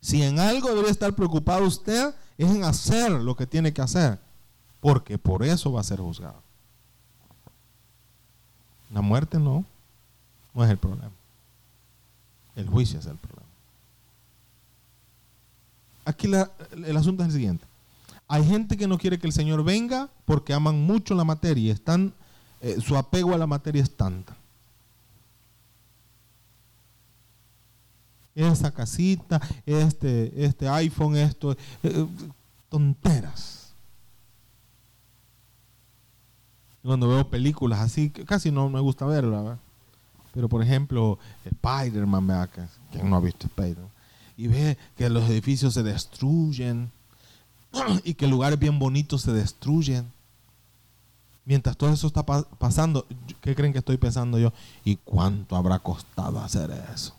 [0.00, 4.18] si en algo debe estar preocupado usted, es en hacer lo que tiene que hacer.
[4.80, 6.42] Porque por eso va a ser juzgado.
[8.92, 9.64] La muerte no,
[10.54, 11.12] no es el problema.
[12.56, 13.46] El juicio es el problema.
[16.04, 17.64] Aquí el asunto es el siguiente.
[18.26, 21.70] Hay gente que no quiere que el Señor venga porque aman mucho la materia y
[21.70, 22.12] están,
[22.60, 24.36] eh, su apego a la materia es tanta.
[28.34, 32.06] Esa casita, este, este iPhone, esto, eh, eh,
[32.68, 33.59] tonteras.
[36.82, 39.58] Cuando veo películas así, casi no me gusta verla,
[40.32, 42.48] pero por ejemplo, Spider-Man,
[42.90, 43.90] ¿quién no ha visto Spider-Man?
[44.36, 46.90] Y ve que los edificios se destruyen
[48.04, 50.10] y que lugares bien bonitos se destruyen.
[51.44, 53.06] Mientras todo eso está pasando,
[53.40, 54.52] ¿qué creen que estoy pensando yo?
[54.84, 57.14] ¿Y cuánto habrá costado hacer eso?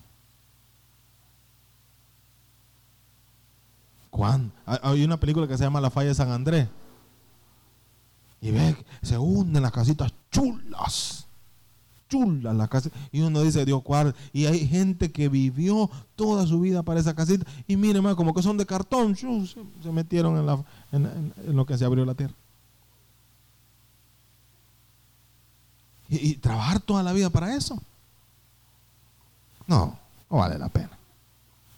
[4.09, 4.53] ¿Cuándo?
[4.65, 6.67] Hay una película que se llama La Falla de San Andrés.
[8.41, 11.27] Y ve, se hunden las casitas chulas
[12.11, 12.89] chula la casa.
[13.11, 14.13] Y uno dice, Dios guarde.
[14.34, 17.45] Y hay gente que vivió toda su vida para esa casita.
[17.65, 19.15] Y mire, más como que son de cartón.
[19.15, 22.35] Se, metieron en, la, en, lo que se abrió la tierra.
[26.09, 27.81] Y, trabajar toda la vida para eso.
[29.65, 29.97] No,
[30.30, 30.91] no vale la pena.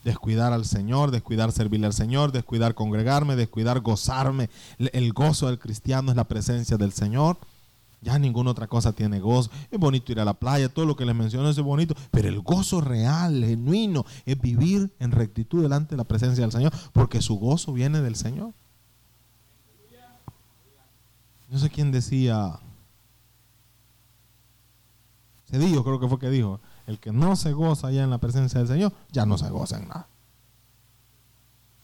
[0.03, 4.49] Descuidar al Señor, descuidar servirle al Señor, descuidar congregarme, descuidar gozarme.
[4.77, 7.37] El gozo del cristiano es la presencia del Señor.
[8.01, 9.49] Ya ninguna otra cosa tiene gozo.
[9.71, 12.41] Es bonito ir a la playa, todo lo que les menciono es bonito, pero el
[12.41, 17.35] gozo real, genuino, es vivir en rectitud delante de la presencia del Señor, porque su
[17.35, 18.51] gozo viene del Señor.
[21.49, 22.59] No sé quién decía,
[25.49, 28.59] Cedillo creo que fue que dijo, el que no se goza ya en la presencia
[28.59, 30.07] del Señor, ya no se goza en nada.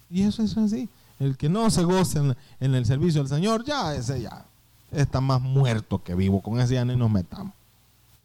[0.09, 0.89] Y eso es así.
[1.19, 4.45] El que no se goza en, el servicio del Señor, ya ese ya
[4.91, 6.41] está más muerto que vivo.
[6.41, 7.53] Con ese ya ni nos metamos.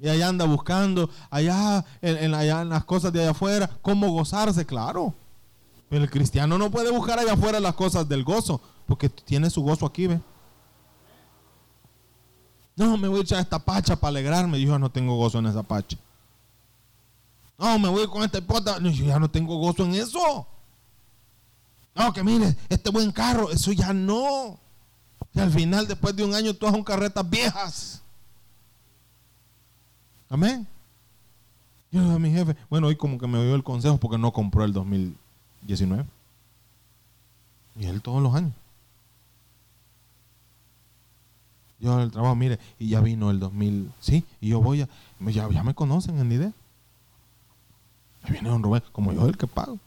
[0.00, 4.64] Y allá anda buscando, allá en, allá en las cosas de allá afuera, cómo gozarse,
[4.66, 5.14] claro.
[5.88, 9.62] Pero el cristiano no puede buscar allá afuera las cosas del gozo, porque tiene su
[9.62, 10.20] gozo aquí, ¿ve?
[12.76, 14.60] No, me voy a echar esta pacha para alegrarme.
[14.60, 15.96] Yo no tengo gozo en esa pacha.
[17.58, 18.78] No, me voy con esta hipota.
[18.80, 20.46] yo ya no tengo gozo en eso.
[21.94, 24.58] No, que mire, este buen carro, eso ya no.
[25.32, 28.02] Y al final, después de un año, todas son carretas viejas.
[30.28, 30.66] Amén.
[31.90, 34.64] Yo a mi jefe, bueno, hoy como que me dio el consejo porque no compró
[34.64, 36.04] el 2019.
[37.76, 38.52] Y él todos los años.
[41.78, 44.88] Yo el trabajo, mire, y ya vino el 2000, sí, y yo voy a,
[45.30, 46.52] ya, me conocen en idea.
[48.26, 49.78] Y viene don Rubén, como yo el que pago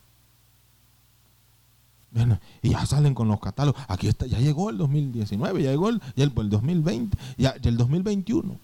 [2.61, 3.81] y ya salen con los catálogos.
[3.87, 8.59] Aquí está, ya llegó el 2019, ya llegó el, el, 2020, ya, el 2021.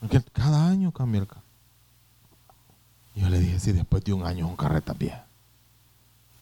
[0.00, 1.42] Porque cada año cambia el carro.
[3.14, 5.26] Yo le dije, si después de un año un carreta vieja.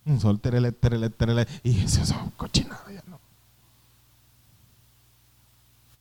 [0.07, 1.47] Un sol terele, terele, terele.
[1.63, 3.21] Y eso es cochinada, ya no.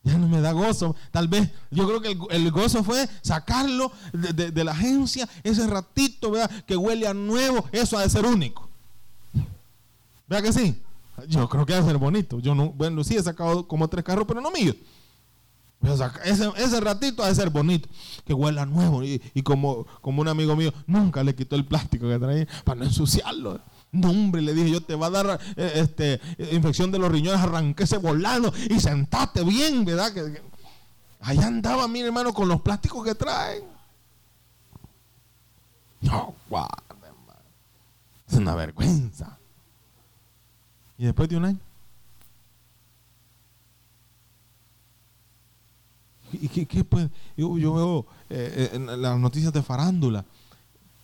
[0.03, 0.95] Ya no me da gozo.
[1.11, 6.31] Tal vez, yo creo que el, gozo fue sacarlo de, de, la agencia, ese ratito,
[6.31, 6.49] ¿verdad?
[6.65, 7.67] Que huele a nuevo.
[7.71, 8.69] Eso ha de ser único.
[10.27, 10.81] Vea que sí.
[11.27, 12.39] Yo creo que va a ser bonito.
[12.39, 14.75] Yo no, bueno, sí he sacado como tres carros, pero no míos.
[16.25, 17.87] Ese, ese, ratito ha de ser bonito,
[18.25, 19.01] que huela nuevo.
[19.03, 22.85] Y, como, como un amigo mío, nunca le quitó el plástico que traía para no
[22.85, 23.61] ensuciarlo.
[23.91, 26.21] No, hombre, le dije yo, te va a dar eh, este,
[26.51, 30.13] infección de los riñones, arranqué ese volando y sentate bien, ¿verdad?
[30.13, 30.41] Que.
[31.21, 33.63] Allá andaba mi hermano con los plásticos que traen.
[36.01, 37.41] No, guarda, hermano.
[38.27, 39.37] Es una vergüenza.
[40.97, 41.59] Y después de un año.
[46.31, 47.09] ¿Y qué, qué pues?
[47.35, 50.23] Yo, veo eh, eh, las noticias de farándula.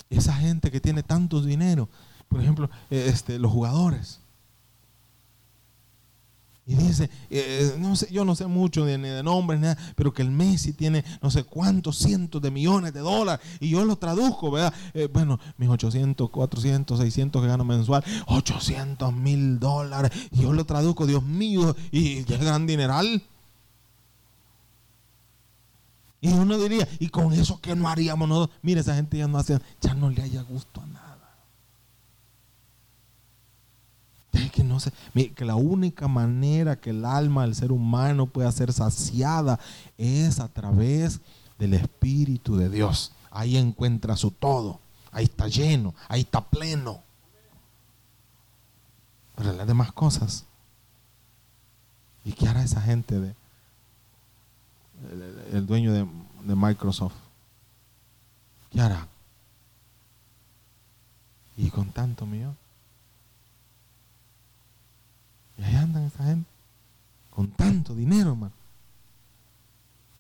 [0.10, 1.90] Esa gente que tiene tanto dinero
[2.30, 4.20] por ejemplo, eh, este, los jugadores.
[6.68, 10.24] Y dice, eh, no sé, yo no sé mucho ni de, nombres, nada, pero que
[10.24, 13.46] el Messi tiene no sé cuántos cientos de millones de dólares.
[13.60, 14.74] Y yo lo traduzco, ¿verdad?
[14.96, 20.12] Eh, bueno, mis 800, 400, 600 que gano mensual, 800 mil dólares.
[20.32, 23.22] Y yo lo traduzco, Dios mío, y es gran dineral.
[26.20, 28.58] Y uno diría, ¿y con eso qué no haríamos nosotros?
[28.64, 31.05] Mire, esa gente ya no hace, ya no le haya gusto a nada.
[34.52, 34.92] Que no sé,
[35.36, 39.60] que la única manera que el alma del ser humano pueda ser saciada
[39.98, 41.22] es a través
[41.58, 43.12] del Espíritu de Dios.
[43.32, 44.80] Ahí encuentra su todo.
[45.12, 47.02] Ahí está lleno, ahí está pleno.
[49.36, 50.46] Pero las demás cosas.
[52.24, 53.36] ¿Y qué hará esa gente de
[55.52, 56.08] el, dueño de,
[56.44, 57.16] de Microsoft?
[58.72, 59.08] ¿Qué hará?
[61.56, 62.56] Y con tanto mío.
[65.58, 66.50] Y ahí andan esa gente.
[67.30, 68.54] Con tanto dinero, hermano.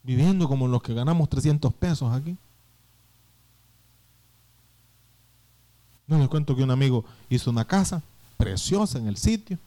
[0.04, 2.38] Viviendo como los que ganamos 300 pesos aquí.
[6.08, 8.04] No les cuento que un amigo hizo una casa
[8.38, 9.58] preciosa en el sitio,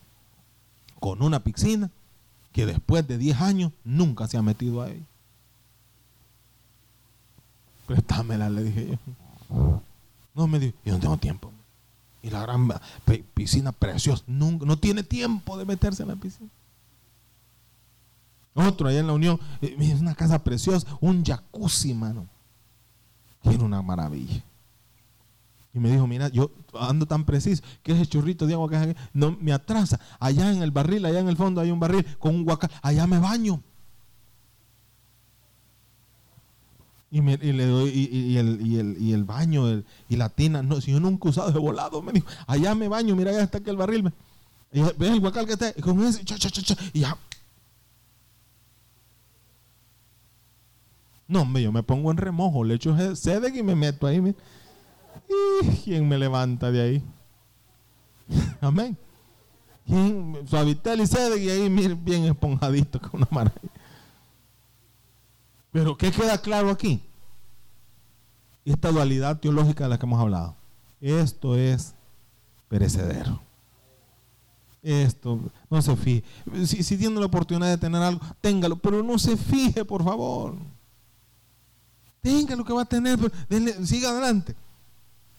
[0.99, 1.89] con una piscina,
[2.53, 5.05] que después de 10 años nunca se ha metido ahí.
[7.87, 8.97] Préstamela, le dije
[9.49, 9.81] yo.
[10.33, 11.51] No me dijo, yo no tengo tiempo.
[12.21, 12.69] Y la gran
[13.33, 14.23] piscina preciosa.
[14.27, 16.49] no tiene tiempo de meterse en la piscina.
[18.67, 19.39] Otro allá en la Unión.
[19.61, 20.85] Eh, es una casa preciosa.
[20.99, 22.27] Un jacuzzi, mano.
[23.41, 24.43] Tiene una maravilla.
[25.73, 29.37] Y me dijo, mira, yo ando tan preciso que ese churrito de agua que no
[29.39, 29.99] me atrasa.
[30.19, 32.71] Allá en el barril, allá en el fondo hay un barril con un guacal.
[32.81, 33.61] Allá me baño.
[37.11, 40.61] Y, le doy, y, el, y, el, y el baño y la tina.
[40.61, 43.43] No, si yo nunca he usado de volado, me dijo, allá me baño, mira, allá
[43.43, 44.13] está aquí el barril.
[44.71, 47.17] Y ves el guacal que está, y con ese, cha, cha, cha, y ya.
[51.27, 54.35] No, hombre, yo me pongo en remojo, le echo sede y me meto ahí.
[55.27, 57.03] ¿Y quién me levanta de ahí?
[58.61, 58.97] Amén.
[59.85, 60.37] ¿Quién?
[60.47, 63.78] Suavitel y sede y ahí bien esponjadito con una maravilla.
[65.71, 67.01] Pero ¿qué queda claro aquí?
[68.65, 70.55] Esta dualidad teológica de la que hemos hablado.
[70.99, 71.93] Esto es
[72.67, 73.41] perecedero.
[74.81, 75.39] Esto,
[75.69, 76.23] no se fije.
[76.65, 80.55] Si, tiene la oportunidad de tener algo, téngalo, pero no se fije, por favor.
[82.21, 83.19] Tenga lo que va a tener,
[83.85, 84.55] siga adelante.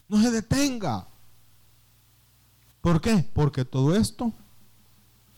[0.09, 1.07] No se detenga.
[2.81, 3.29] ¿Por qué?
[3.33, 4.33] Porque todo esto,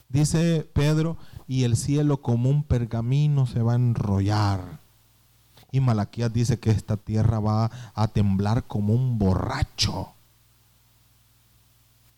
[0.09, 1.17] dice Pedro,
[1.47, 4.82] y el cielo como un pergamino se va a enrollar
[5.73, 10.13] y Malaquías dice que esta tierra va a temblar como un borracho.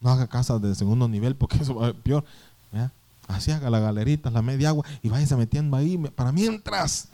[0.00, 2.24] No haga casas de segundo nivel porque eso va a ser peor.
[3.26, 7.08] Así haga la galerita, la media agua y váyase metiendo ahí para mientras.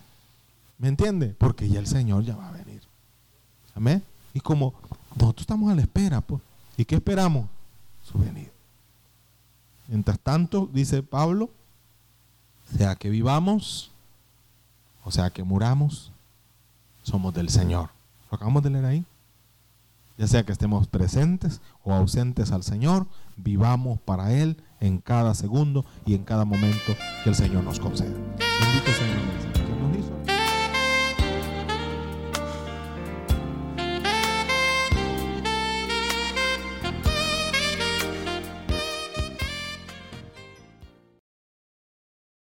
[0.76, 1.36] ¿Me entiende?
[1.38, 2.82] Porque ya el Señor ya va a venir.
[3.76, 4.02] Amén.
[4.34, 4.74] Y como
[5.14, 6.42] nosotros estamos a la espera, pues,
[6.76, 7.46] ¿y qué esperamos?
[8.02, 8.50] Su venida.
[9.86, 11.50] Mientras tanto, dice Pablo,
[12.76, 13.90] sea que vivamos,
[15.04, 16.12] o sea que muramos,
[17.02, 17.90] somos del Señor.
[18.30, 19.04] Lo acabamos de leer ahí.
[20.18, 23.06] Ya sea que estemos presentes o ausentes al Señor,
[23.36, 26.94] vivamos para Él en cada segundo y en cada momento
[27.24, 28.10] que el Señor nos conceda.
[28.10, 29.59] Bendito sea el